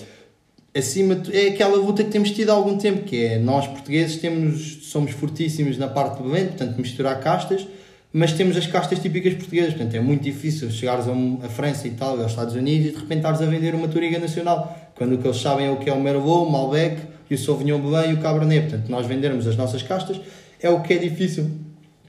acima 0.74 1.14
de, 1.14 1.36
é 1.36 1.48
aquela 1.48 1.76
luta 1.76 2.04
que 2.04 2.10
temos 2.10 2.30
tido 2.30 2.50
há 2.50 2.54
algum 2.54 2.76
tempo, 2.76 3.02
que 3.04 3.24
é 3.24 3.38
nós 3.38 3.66
portugueses 3.66 4.16
temos, 4.16 4.85
somos 4.96 5.10
fortíssimos 5.10 5.76
na 5.76 5.88
parte 5.88 6.22
do 6.22 6.30
vento, 6.30 6.56
portanto 6.56 6.78
misturar 6.78 7.20
castas, 7.20 7.66
mas 8.10 8.32
temos 8.32 8.56
as 8.56 8.66
castas 8.66 8.98
típicas 8.98 9.34
portuguesas, 9.34 9.74
portanto 9.74 9.94
é 9.94 10.00
muito 10.00 10.22
difícil 10.22 10.70
chegares 10.70 11.06
a, 11.06 11.12
um, 11.12 11.38
a 11.44 11.50
França, 11.50 11.86
Itália, 11.86 12.22
aos 12.22 12.32
Estados 12.32 12.54
Unidos 12.54 12.86
e 12.86 12.90
de 12.92 12.96
repente 12.96 13.18
estares 13.18 13.42
a 13.42 13.44
vender 13.44 13.74
uma 13.74 13.88
Toriga 13.88 14.18
Nacional, 14.18 14.74
quando 14.94 15.16
o 15.16 15.18
que 15.18 15.26
eles 15.26 15.36
sabem 15.36 15.66
é 15.66 15.70
o 15.70 15.76
que 15.76 15.90
é 15.90 15.92
o 15.92 16.00
Merlot, 16.00 16.48
o 16.48 16.50
Malbec 16.50 16.96
e 17.28 17.34
o 17.34 17.38
Sauvignon 17.38 17.78
Blanc 17.78 18.08
e 18.08 18.14
o 18.14 18.16
Cabernet, 18.16 18.70
portanto 18.70 18.88
nós 18.88 19.06
vendermos 19.06 19.46
as 19.46 19.54
nossas 19.54 19.82
castas 19.82 20.18
é 20.62 20.70
o 20.70 20.80
que 20.80 20.94
é 20.94 20.96
difícil. 20.96 21.50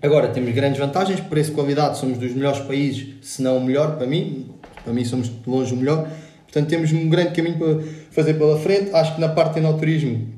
Agora, 0.02 0.30
temos 0.30 0.54
grandes 0.54 0.80
vantagens, 0.80 1.20
preço 1.20 1.52
qualidade, 1.52 1.98
somos 1.98 2.18
dos 2.18 2.34
melhores 2.34 2.60
países, 2.60 3.16
se 3.22 3.42
não 3.42 3.58
o 3.58 3.66
melhor, 3.66 3.98
para 3.98 4.08
mim, 4.08 4.46
para 4.82 4.94
mim 4.94 5.04
somos 5.04 5.28
de 5.28 5.50
longe 5.50 5.74
o 5.74 5.76
melhor, 5.76 6.08
portanto 6.44 6.70
temos 6.70 6.94
um 6.94 7.10
grande 7.10 7.32
caminho 7.32 7.58
para 7.58 7.84
fazer 8.12 8.36
pela 8.36 8.58
frente, 8.58 8.92
acho 8.94 9.16
que 9.16 9.20
na 9.20 9.28
parte 9.28 9.56
de 9.56 9.60
enoturismo 9.60 10.37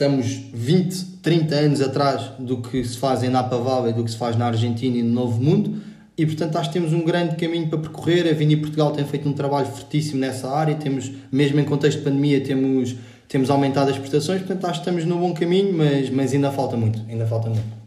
estamos 0.00 0.46
20, 0.54 1.20
30 1.22 1.54
anos 1.54 1.82
atrás 1.82 2.32
do 2.38 2.62
que 2.62 2.82
se 2.82 2.96
faz 2.96 3.22
em 3.22 3.28
Napa 3.28 3.58
Valley, 3.58 3.92
do 3.92 4.02
que 4.02 4.10
se 4.10 4.16
faz 4.16 4.34
na 4.34 4.46
Argentina 4.46 4.96
e 4.96 5.02
no 5.02 5.12
Novo 5.12 5.42
Mundo, 5.42 5.78
e 6.16 6.24
portanto 6.24 6.56
acho 6.56 6.70
que 6.70 6.72
temos 6.72 6.94
um 6.94 7.04
grande 7.04 7.36
caminho 7.36 7.68
para 7.68 7.78
percorrer. 7.78 8.26
A 8.26 8.32
Vini 8.32 8.56
Portugal 8.56 8.92
tem 8.92 9.04
feito 9.04 9.28
um 9.28 9.34
trabalho 9.34 9.66
fortíssimo 9.66 10.18
nessa 10.18 10.50
área, 10.50 10.74
temos, 10.74 11.12
mesmo 11.30 11.60
em 11.60 11.64
contexto 11.64 11.98
de 11.98 12.04
pandemia, 12.04 12.40
temos, 12.40 12.96
temos 13.28 13.50
aumentado 13.50 13.90
as 13.90 13.98
prestações, 13.98 14.40
portanto 14.40 14.64
acho 14.64 14.82
que 14.82 14.88
estamos 14.88 15.04
no 15.04 15.18
bom 15.18 15.34
caminho, 15.34 15.76
mas, 15.76 16.08
mas 16.08 16.32
ainda 16.32 16.50
falta 16.50 16.78
muito, 16.78 16.98
ainda 17.06 17.26
falta 17.26 17.50
muito. 17.50 17.80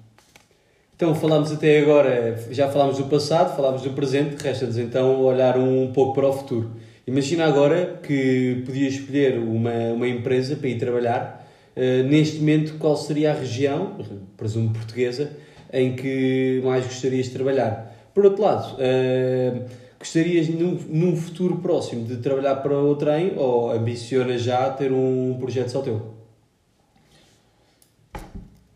Então 0.96 1.15
falámos 1.15 1.51
até 1.51 1.79
agora, 1.79 2.48
já 2.51 2.70
falámos 2.70 3.00
do 3.00 3.05
passado, 3.05 3.55
falámos 3.55 3.82
do 3.82 3.89
presente, 3.89 4.36
resta-nos 4.39 4.77
então 4.77 5.20
olhar 5.24 5.58
um 5.58 5.91
pouco 5.91 6.13
para 6.13 6.29
o 6.29 6.34
futuro. 6.34 6.74
Imagina 7.08 7.46
agora 7.46 8.00
que 8.03 8.62
podias 8.67 8.93
escolher 8.93 9.39
uma, 9.39 9.93
uma 9.96 10.08
empresa 10.08 10.55
para 10.55 10.70
ir 10.70 10.77
trabalhar. 10.77 11.42
Uh, 11.75 12.03
neste 12.07 12.37
momento, 12.37 12.77
qual 12.77 12.95
seria 12.95 13.31
a 13.31 13.33
região, 13.33 13.97
presumo 14.37 14.71
portuguesa, 14.71 15.31
em 15.71 15.95
que 15.95 16.61
mais 16.63 16.85
gostarias 16.85 17.25
de 17.25 17.31
trabalhar? 17.31 18.11
Por 18.13 18.25
outro 18.25 18.43
lado, 18.43 18.75
uh, 18.75 19.65
gostarias 19.97 20.49
num, 20.49 20.77
num 20.89 21.15
futuro 21.15 21.57
próximo 21.57 22.05
de 22.05 22.17
trabalhar 22.17 22.57
para 22.57 22.77
o 22.77 22.95
trem 22.95 23.33
ou 23.37 23.71
ambicionas 23.71 24.43
já 24.43 24.69
ter 24.69 24.91
um 24.91 25.35
projeto 25.39 25.69
só 25.69 25.81
teu? 25.81 26.13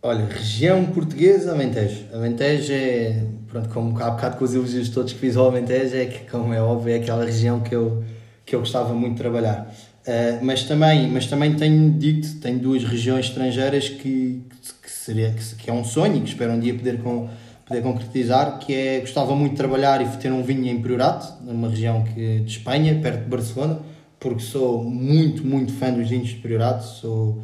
Olha, 0.01 0.25
região 0.25 0.85
portuguesa, 0.85 1.51
Alentejo. 1.51 2.05
Alentejo 2.13 2.71
é, 2.71 3.25
pronto, 3.47 3.69
como 3.69 4.01
há 4.01 4.11
bocado 4.11 4.37
com 4.37 4.45
os 4.45 4.55
elogios 4.55 4.89
todos 4.89 5.11
que 5.11 5.19
fiz 5.19 5.35
ao 5.35 5.49
Alentejo, 5.49 5.97
é 5.97 6.05
que, 6.05 6.29
como 6.31 6.53
é 6.53 6.61
óbvio, 6.61 6.93
é 6.93 6.97
aquela 6.97 7.25
região 7.25 7.59
que 7.59 7.75
eu, 7.75 8.03
que 8.45 8.55
eu 8.55 8.59
gostava 8.59 8.93
muito 8.93 9.15
de 9.15 9.21
trabalhar. 9.21 9.69
Uh, 10.08 10.39
mas, 10.41 10.63
também, 10.63 11.10
mas 11.10 11.28
também 11.28 11.54
tenho 11.56 11.91
dito, 11.91 12.39
tenho 12.39 12.58
duas 12.60 12.82
regiões 12.82 13.26
estrangeiras 13.26 13.89
que, 13.89 14.41
que, 14.82 14.89
seria, 14.89 15.32
que, 15.32 15.56
que 15.56 15.70
é 15.70 15.74
um 15.74 15.84
sonho 15.84 16.22
que 16.22 16.30
espero 16.30 16.54
um 16.54 16.60
dia 16.62 16.74
poder, 16.74 17.00
com, 17.00 17.28
poder 17.65 17.82
concretizar, 17.82 18.58
que 18.60 18.74
é, 18.74 19.00
gostava 19.02 19.36
muito 19.36 19.52
de 19.52 19.58
trabalhar 19.58 20.02
e 20.02 20.08
ter 20.17 20.32
um 20.32 20.41
vinho 20.41 20.65
em 20.65 20.82
Priorato, 20.82 21.43
numa 21.43 21.67
região 21.67 22.06
que, 22.06 22.39
de 22.39 22.50
Espanha, 22.50 22.98
perto 23.02 23.26
de 23.26 23.30
Barcelona, 23.30 23.80
porque 24.17 24.43
sou 24.43 24.82
muito, 24.82 25.46
muito 25.46 25.74
fã 25.74 25.91
dos 25.91 26.10
vinhos 26.10 26.30
de 26.30 26.36
Priorato, 26.36 26.86
sou 26.86 27.43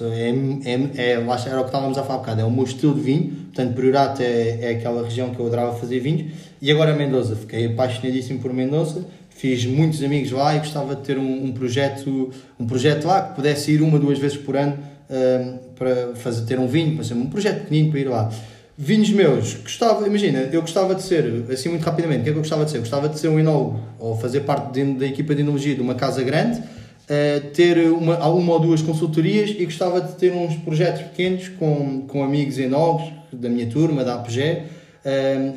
é, 0.00 0.30
é, 0.64 1.12
é, 1.12 1.18
lá 1.18 1.40
era 1.46 1.60
o 1.60 1.62
que 1.62 1.68
estávamos 1.68 1.96
a 1.96 2.02
falar 2.02 2.18
um 2.18 2.20
bocado, 2.20 2.40
é 2.40 2.44
o 2.44 2.50
meu 2.50 2.64
estilo 2.64 2.94
de 2.94 3.00
vinho, 3.00 3.30
portanto 3.30 3.74
Priorato 3.74 4.22
é, 4.22 4.58
é 4.60 4.70
aquela 4.70 5.02
região 5.02 5.30
que 5.30 5.38
eu 5.38 5.46
adorava 5.46 5.74
fazer 5.76 6.00
vinhos, 6.00 6.32
e 6.60 6.70
agora 6.70 6.94
Mendoza, 6.94 7.36
fiquei 7.36 7.66
apaixonadíssimo 7.66 8.40
por 8.40 8.52
Mendoza, 8.52 9.06
fiz 9.36 9.66
muitos 9.66 10.02
amigos 10.02 10.30
lá 10.30 10.56
e 10.56 10.58
gostava 10.58 10.94
de 10.94 11.02
ter 11.02 11.18
um, 11.18 11.44
um 11.44 11.52
projeto 11.52 12.30
um 12.58 12.66
projeto 12.66 13.06
lá 13.06 13.22
que 13.22 13.36
pudesse 13.36 13.70
ir 13.72 13.82
uma, 13.82 13.98
duas 13.98 14.18
vezes 14.18 14.36
por 14.36 14.56
ano 14.56 14.78
uh, 15.10 15.58
para 15.74 16.14
fazer, 16.16 16.46
ter 16.46 16.58
um 16.58 16.66
vinho, 16.66 16.94
para 16.94 17.04
ser 17.04 17.14
um 17.14 17.26
projeto 17.26 17.64
pequenino 17.64 17.90
para 17.90 18.00
ir 18.00 18.08
lá. 18.08 18.32
Vinhos 18.78 19.10
meus, 19.10 19.54
gostava, 19.54 20.06
imagina, 20.06 20.40
eu 20.52 20.60
gostava 20.60 20.94
de 20.94 21.02
ser, 21.02 21.46
assim 21.50 21.70
muito 21.70 21.82
rapidamente, 21.82 22.20
o 22.20 22.24
que 22.24 22.28
é 22.28 22.32
que 22.32 22.38
eu 22.38 22.42
gostava 22.42 22.64
de 22.64 22.70
ser? 22.70 22.78
Gostava 22.78 23.08
de 23.08 23.18
ser 23.18 23.28
um 23.28 23.38
enólogo, 23.38 23.80
ou 23.98 24.18
fazer 24.18 24.40
parte 24.40 24.72
de, 24.72 24.84
da 24.94 25.06
equipa 25.06 25.34
de 25.34 25.40
enologia 25.40 25.74
de 25.74 25.80
uma 25.80 25.94
casa 25.94 26.22
grande, 26.22 26.58
uh, 26.60 27.50
ter 27.54 27.90
uma, 27.90 28.26
uma 28.28 28.52
ou 28.52 28.60
duas 28.60 28.82
consultorias 28.82 29.50
e 29.50 29.64
gostava 29.64 30.00
de 30.00 30.14
ter 30.14 30.32
uns 30.32 30.56
projetos 30.56 31.02
pequenos 31.02 31.48
com, 31.48 32.02
com 32.06 32.22
amigos 32.22 32.58
enólogos 32.58 33.12
da 33.32 33.48
minha 33.48 33.66
turma, 33.66 34.04
da 34.04 34.14
APG, 34.16 34.62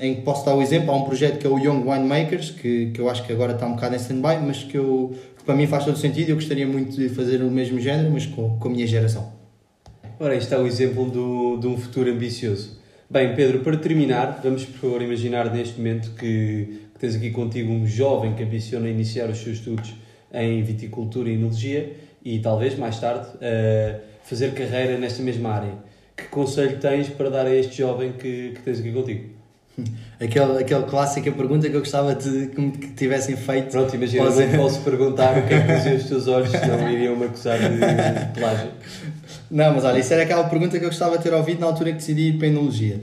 em 0.02 0.16
que 0.16 0.22
posso 0.22 0.46
dar 0.46 0.56
o 0.56 0.62
exemplo. 0.62 0.92
Há 0.92 0.96
um 0.96 1.04
projeto 1.04 1.40
que 1.40 1.48
é 1.48 1.50
o 1.50 1.58
Young 1.58 1.88
Winemakers, 1.88 2.52
que, 2.52 2.92
que 2.92 3.02
eu 3.02 3.10
acho 3.10 3.26
que 3.26 3.34
agora 3.34 3.54
está 3.54 3.66
um 3.66 3.74
bocado 3.74 3.96
em 3.96 3.98
stand-by, 3.98 4.46
mas 4.46 4.64
que, 4.64 4.78
eu, 4.78 5.16
para 5.46 5.56
mim 5.56 5.66
faz 5.66 5.86
todo 5.86 5.98
sentido. 5.98 6.30
Eu 6.30 6.36
gostaria 6.36 6.68
muito 6.68 6.96
de 6.96 7.10
fazer 7.10 7.42
o 7.42 7.50
mesmo 7.50 7.80
género, 7.80 8.12
mas 8.12 8.26
com, 8.26 8.58
com 8.60 8.68
a 8.68 8.72
minha 8.72 8.86
geração. 8.86 9.34
Ora, 10.20 10.36
isto 10.36 10.54
é 10.54 10.58
o 10.58 10.68
exemplo 10.68 11.10
do, 11.10 11.58
de 11.58 11.68
um 11.68 11.78
futuro 11.78 12.12
ambicioso. 12.12 12.78
Bem, 13.10 13.34
Pedro, 13.36 13.62
para 13.62 13.76
terminar, 13.78 14.40
vamos 14.44 14.66
por 14.66 14.78
favor 14.78 15.02
imaginar 15.02 15.52
neste 15.52 15.78
momento 15.78 16.12
que, 16.12 16.82
que 16.94 17.00
tens 17.00 17.16
aqui 17.16 17.32
contigo 17.32 17.72
um 17.72 17.88
jovem 17.88 18.36
que 18.36 18.44
ambiciona 18.44 18.88
iniciar 18.88 19.30
os 19.30 19.40
seus 19.40 19.58
estudos 19.58 19.96
em 20.32 20.62
viticultura 20.62 21.30
e 21.30 21.34
enologia 21.34 21.96
e 22.24 22.38
talvez 22.38 22.78
mais 22.78 23.00
tarde 23.00 23.28
uh, 23.38 24.00
fazer 24.24 24.54
carreira 24.54 24.98
nesta 24.98 25.24
mesma 25.24 25.50
área. 25.50 25.74
Que 26.16 26.26
conselho 26.26 26.78
tens 26.80 27.10
para 27.10 27.30
dar 27.30 27.48
a 27.48 27.56
este 27.56 27.78
jovem 27.78 28.12
que, 28.12 28.52
que 28.52 28.62
tens 28.62 28.80
aqui 28.80 28.92
contigo? 28.92 29.39
Aquela, 30.20 30.60
aquela 30.60 30.84
clássica 30.84 31.32
pergunta 31.32 31.70
que 31.70 31.76
eu 31.78 31.80
gostava 31.80 32.14
de 32.14 32.48
que 32.48 32.88
tivessem 32.90 33.38
feito. 33.38 33.72
Pronto, 33.72 33.96
imagina, 33.96 34.26
eu 34.26 34.50
não 34.50 34.58
posso 34.58 34.82
perguntar 34.82 35.38
o 35.38 35.48
que 35.48 35.54
é 35.54 35.62
que 35.62 35.76
diziam 35.78 35.96
os 35.96 36.04
teus 36.04 36.28
olhos, 36.28 36.52
senão 36.52 36.92
iriam-me 36.92 37.24
acusar 37.24 37.58
de, 37.58 37.78
de 37.78 38.38
plágio. 38.38 38.68
Não, 39.50 39.74
mas 39.76 39.86
olha, 39.86 39.98
isso 39.98 40.14
era 40.14 40.24
aquela 40.24 40.44
pergunta 40.44 40.78
que 40.78 40.84
eu 40.84 40.90
gostava 40.90 41.18
de 41.18 41.24
ter 41.24 41.34
ouvido 41.34 41.62
na 41.62 41.68
altura 41.68 41.92
que 41.92 42.00
decidi 42.00 42.32
ir 42.32 42.38
para 42.38 42.48
a 42.48 42.50
enologia 42.50 43.00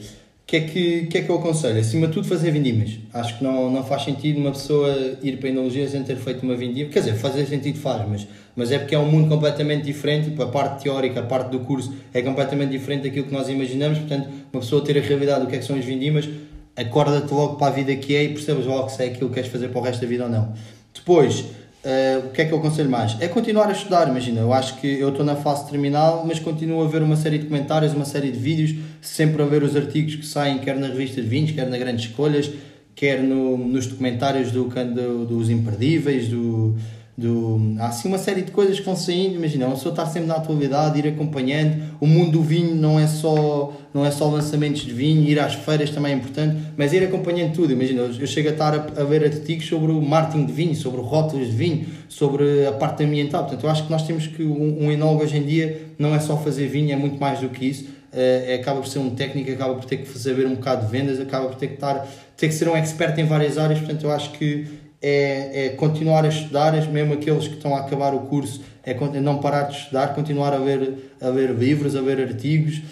que 0.46 0.56
é 0.56 0.60
que, 0.60 1.06
que 1.06 1.18
é 1.18 1.22
que 1.22 1.28
eu 1.28 1.36
aconselho? 1.36 1.80
Acima 1.80 2.06
de 2.06 2.12
tudo, 2.12 2.28
fazer 2.28 2.52
vindimas. 2.52 3.00
Acho 3.12 3.36
que 3.36 3.42
não, 3.42 3.68
não 3.68 3.82
faz 3.82 4.04
sentido 4.04 4.38
uma 4.38 4.52
pessoa 4.52 5.18
ir 5.20 5.38
para 5.38 5.48
a 5.48 5.50
enologia 5.50 5.88
sem 5.88 6.04
ter 6.04 6.16
feito 6.16 6.44
uma 6.44 6.54
vindima. 6.54 6.88
Quer 6.88 7.00
dizer, 7.00 7.14
fazer 7.14 7.46
sentido 7.46 7.80
faz, 7.80 8.08
mas, 8.08 8.28
mas 8.54 8.70
é 8.70 8.78
porque 8.78 8.94
é 8.94 8.98
um 8.98 9.10
mundo 9.10 9.28
completamente 9.28 9.82
diferente. 9.84 10.40
A 10.40 10.46
parte 10.46 10.84
teórica, 10.84 11.18
a 11.18 11.24
parte 11.24 11.50
do 11.50 11.60
curso 11.60 11.92
é 12.14 12.22
completamente 12.22 12.70
diferente 12.70 13.02
daquilo 13.02 13.26
que 13.26 13.32
nós 13.32 13.48
imaginamos. 13.48 13.98
Portanto, 13.98 14.28
uma 14.52 14.60
pessoa 14.60 14.84
ter 14.84 14.96
a 14.96 15.00
realidade 15.00 15.40
do 15.40 15.46
que 15.48 15.56
é 15.56 15.58
que 15.58 15.64
são 15.64 15.76
as 15.76 15.84
vindimas, 15.84 16.28
acorda-te 16.76 17.32
logo 17.32 17.56
para 17.56 17.68
a 17.68 17.70
vida 17.70 17.94
que 17.96 18.14
é 18.14 18.24
e 18.24 18.28
percebes 18.28 18.66
logo 18.66 18.88
se 18.88 19.02
é 19.02 19.06
aquilo 19.06 19.28
que 19.28 19.36
queres 19.36 19.50
fazer 19.50 19.68
para 19.68 19.80
o 19.80 19.82
resto 19.82 20.00
da 20.00 20.06
vida 20.06 20.24
ou 20.24 20.30
não. 20.30 20.52
Depois, 20.94 21.44
Uh, 21.86 22.26
o 22.26 22.30
que 22.30 22.42
é 22.42 22.44
que 22.44 22.52
eu 22.52 22.58
aconselho 22.58 22.90
mais? 22.90 23.16
É 23.20 23.28
continuar 23.28 23.68
a 23.68 23.72
estudar, 23.72 24.08
imagina, 24.08 24.40
eu 24.40 24.52
acho 24.52 24.76
que 24.80 24.88
eu 24.88 25.10
estou 25.10 25.24
na 25.24 25.36
fase 25.36 25.70
terminal, 25.70 26.24
mas 26.26 26.40
continuo 26.40 26.82
a 26.82 26.88
ver 26.88 27.00
uma 27.00 27.14
série 27.14 27.38
de 27.38 27.46
comentários, 27.46 27.92
uma 27.94 28.04
série 28.04 28.32
de 28.32 28.38
vídeos, 28.40 28.74
sempre 29.00 29.40
a 29.40 29.46
ver 29.46 29.62
os 29.62 29.76
artigos 29.76 30.16
que 30.16 30.26
saem, 30.26 30.58
quer 30.58 30.74
na 30.76 30.88
revista 30.88 31.22
de 31.22 31.28
vinhos, 31.28 31.52
quer 31.52 31.68
na 31.68 31.78
Grandes 31.78 32.06
Escolhas, 32.06 32.50
quer 32.92 33.22
no, 33.22 33.56
nos 33.56 33.86
documentários 33.86 34.50
do, 34.50 34.64
do, 34.64 35.26
dos 35.26 35.48
Imperdíveis, 35.48 36.26
do, 36.26 36.74
do, 37.16 37.74
há 37.78 37.88
assim 37.88 38.08
uma 38.08 38.18
série 38.18 38.42
de 38.42 38.50
coisas 38.50 38.78
que 38.78 38.84
vão 38.84 38.94
saindo, 38.94 39.36
imagina, 39.36 39.66
uma 39.66 39.74
pessoa 39.74 39.90
estar 39.90 40.04
sempre 40.04 40.28
na 40.28 40.34
atualidade, 40.34 40.98
ir 40.98 41.08
acompanhando, 41.08 41.82
o 41.98 42.06
mundo 42.06 42.32
do 42.32 42.42
vinho 42.42 42.74
não 42.74 43.00
é 43.00 43.06
só, 43.06 43.72
não 43.94 44.04
é 44.04 44.10
só 44.10 44.28
lançamentos 44.28 44.82
de 44.82 44.92
vinho, 44.92 45.22
ir 45.22 45.40
às 45.40 45.54
feiras 45.54 45.88
também 45.88 46.12
é 46.12 46.14
importante, 46.14 46.56
mas 46.76 46.92
ir 46.92 47.02
acompanhando 47.02 47.54
tudo, 47.54 47.72
imagina, 47.72 48.02
eu 48.02 48.26
chego 48.26 48.50
a 48.50 48.52
estar 48.52 48.74
a, 48.74 49.00
a 49.00 49.04
ver 49.04 49.24
artigos 49.24 49.66
sobre 49.66 49.92
o 49.92 50.02
marketing 50.02 50.44
de 50.44 50.52
vinho, 50.52 50.74
sobre 50.74 51.00
rótulos 51.00 51.46
de 51.46 51.56
vinho, 51.56 51.86
sobre 52.06 52.66
a 52.66 52.72
parte 52.72 53.02
ambiental, 53.02 53.44
portanto 53.44 53.64
eu 53.64 53.70
acho 53.70 53.84
que 53.86 53.90
nós 53.90 54.06
temos 54.06 54.26
que, 54.26 54.42
um, 54.42 54.84
um 54.84 54.92
enólogo 54.92 55.22
hoje 55.22 55.38
em 55.38 55.42
dia 55.42 55.86
não 55.98 56.14
é 56.14 56.20
só 56.20 56.36
fazer 56.36 56.68
vinho, 56.68 56.92
é 56.92 56.96
muito 56.96 57.18
mais 57.18 57.40
do 57.40 57.48
que 57.48 57.64
isso, 57.64 57.86
é, 58.12 58.58
acaba 58.60 58.80
por 58.80 58.88
ser 58.88 58.98
um 58.98 59.10
técnico, 59.10 59.50
acaba 59.50 59.74
por 59.74 59.84
ter 59.84 59.98
que 59.98 60.18
saber 60.18 60.46
um 60.46 60.54
bocado 60.54 60.86
de 60.86 60.92
vendas, 60.92 61.18
acaba 61.18 61.48
por 61.48 61.56
ter 61.56 61.68
que, 61.68 61.74
estar, 61.74 62.06
ter 62.36 62.48
que 62.48 62.54
ser 62.54 62.68
um 62.68 62.76
expert 62.76 63.18
em 63.18 63.24
várias 63.24 63.56
áreas, 63.56 63.78
portanto 63.78 64.04
eu 64.04 64.10
acho 64.10 64.32
que 64.32 64.66
é, 65.02 65.66
é, 65.66 65.68
continuar 65.70 66.24
a 66.24 66.28
estudar, 66.28 66.72
mesmo 66.88 67.14
aqueles 67.14 67.46
que 67.46 67.54
estão 67.54 67.74
a 67.74 67.80
acabar 67.80 68.14
o 68.14 68.20
curso, 68.20 68.62
é, 68.84 68.92
é 68.92 69.20
não 69.20 69.38
parar 69.38 69.64
de 69.64 69.76
estudar, 69.76 70.14
continuar 70.14 70.52
a 70.52 70.58
ver, 70.58 71.12
a 71.20 71.30
ver 71.30 71.50
livros, 71.50 71.94
a 71.96 72.00
ver 72.00 72.20
artigos. 72.20 72.82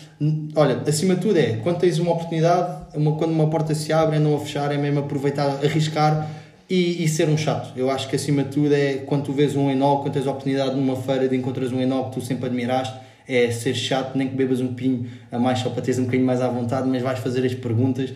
Olha, 0.54 0.82
acima 0.86 1.14
de 1.14 1.22
tudo 1.22 1.38
é, 1.38 1.56
quando 1.62 1.78
tens 1.78 1.98
uma 1.98 2.12
oportunidade, 2.12 2.96
uma, 2.96 3.16
quando 3.16 3.30
uma 3.32 3.48
porta 3.48 3.74
se 3.74 3.92
abre 3.92 4.16
é 4.16 4.18
não 4.18 4.36
a 4.36 4.40
fechar, 4.40 4.72
é 4.72 4.76
mesmo 4.76 5.00
aproveitar, 5.00 5.46
arriscar 5.64 6.30
e, 6.68 7.04
e 7.04 7.08
ser 7.08 7.28
um 7.28 7.36
chato. 7.36 7.72
Eu 7.76 7.90
acho 7.90 8.08
que 8.08 8.16
acima 8.16 8.42
de 8.44 8.50
tudo 8.50 8.74
é 8.74 8.94
quando 9.06 9.24
tu 9.24 9.32
vês 9.32 9.56
um 9.56 9.70
enol, 9.70 10.00
quando 10.02 10.14
tens 10.14 10.26
a 10.26 10.30
oportunidade 10.30 10.74
numa 10.74 10.96
feira 10.96 11.28
de 11.28 11.36
encontras 11.36 11.72
um 11.72 11.80
enol 11.80 12.10
que 12.10 12.20
tu 12.20 12.20
sempre 12.20 12.46
admiraste, 12.46 12.94
é 13.26 13.50
ser 13.50 13.74
chato, 13.74 14.16
nem 14.16 14.28
que 14.28 14.34
bebas 14.34 14.60
um 14.60 14.74
pinho 14.74 15.06
a 15.32 15.38
mais 15.38 15.60
só 15.60 15.70
para 15.70 15.80
teres 15.80 15.98
um 15.98 16.04
bocadinho 16.04 16.26
mais 16.26 16.42
à 16.42 16.48
vontade, 16.48 16.88
mas 16.88 17.02
vais 17.02 17.18
fazer 17.18 17.44
as 17.44 17.54
perguntas. 17.54 18.12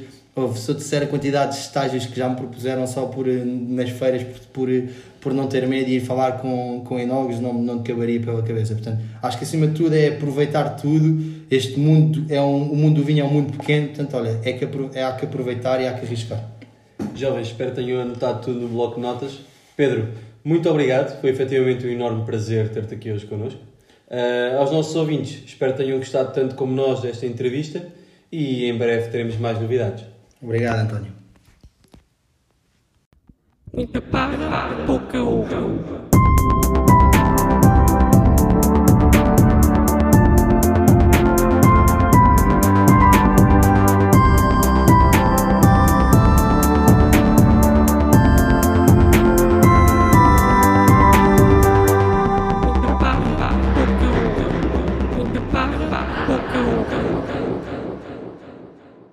Se 0.54 0.70
eu 0.70 0.74
disser 0.74 1.02
a 1.02 1.06
quantidade 1.06 1.52
de 1.52 1.58
estágios 1.58 2.06
que 2.06 2.16
já 2.16 2.28
me 2.28 2.36
propuseram 2.36 2.86
só 2.86 3.06
por, 3.06 3.28
eh, 3.28 3.42
nas 3.44 3.90
feiras 3.90 4.22
por, 4.22 4.66
por, 4.66 4.68
por 5.20 5.34
não 5.34 5.46
ter 5.46 5.66
medo 5.66 5.88
e 5.88 5.96
ir 5.96 6.00
falar 6.00 6.32
com, 6.38 6.82
com 6.84 6.98
enólogos, 6.98 7.40
não, 7.40 7.52
não 7.54 7.82
te 7.82 7.92
caberia 7.92 8.20
pela 8.20 8.42
cabeça. 8.42 8.74
Portanto, 8.74 9.00
acho 9.22 9.38
que 9.38 9.44
acima 9.44 9.66
de 9.66 9.74
tudo 9.74 9.94
é 9.94 10.08
aproveitar 10.08 10.76
tudo. 10.76 11.38
Este 11.50 11.78
mundo, 11.78 12.24
é 12.28 12.40
um, 12.40 12.70
o 12.72 12.76
mundo 12.76 13.00
do 13.00 13.04
vinho 13.04 13.22
é 13.22 13.24
um 13.24 13.32
mundo 13.32 13.56
pequeno, 13.56 13.88
portanto, 13.88 14.16
olha, 14.16 14.38
é 14.44 14.52
que, 14.52 14.68
é, 14.94 15.02
há 15.02 15.12
que 15.12 15.24
aproveitar 15.24 15.80
e 15.80 15.86
há 15.86 15.92
que 15.92 16.04
arriscar. 16.04 16.42
Jovens, 17.14 17.48
espero 17.48 17.70
que 17.70 17.76
tenham 17.76 18.00
anotado 18.00 18.42
tudo 18.42 18.60
no 18.60 18.68
bloco 18.68 18.96
de 18.96 19.00
notas. 19.00 19.38
Pedro, 19.76 20.08
muito 20.44 20.68
obrigado. 20.68 21.20
Foi 21.20 21.30
efetivamente 21.30 21.86
um 21.86 21.90
enorme 21.90 22.24
prazer 22.24 22.68
ter-te 22.68 22.94
aqui 22.94 23.10
hoje 23.10 23.26
connosco. 23.26 23.60
Ah, 24.10 24.56
aos 24.58 24.70
nossos 24.70 24.96
ouvintes, 24.96 25.42
espero 25.46 25.72
que 25.72 25.78
tenham 25.82 25.98
gostado 25.98 26.32
tanto 26.32 26.54
como 26.54 26.72
nós 26.72 27.00
desta 27.00 27.26
entrevista 27.26 27.86
e 28.32 28.64
em 28.64 28.76
breve 28.76 29.10
teremos 29.10 29.36
mais 29.36 29.60
novidades. 29.60 30.04
Obrigado, 30.40 30.86
uva. 30.86 31.12
Muita 33.72 34.00
para, 34.00 34.86
pouca 34.86 35.20
uva. 35.22 36.17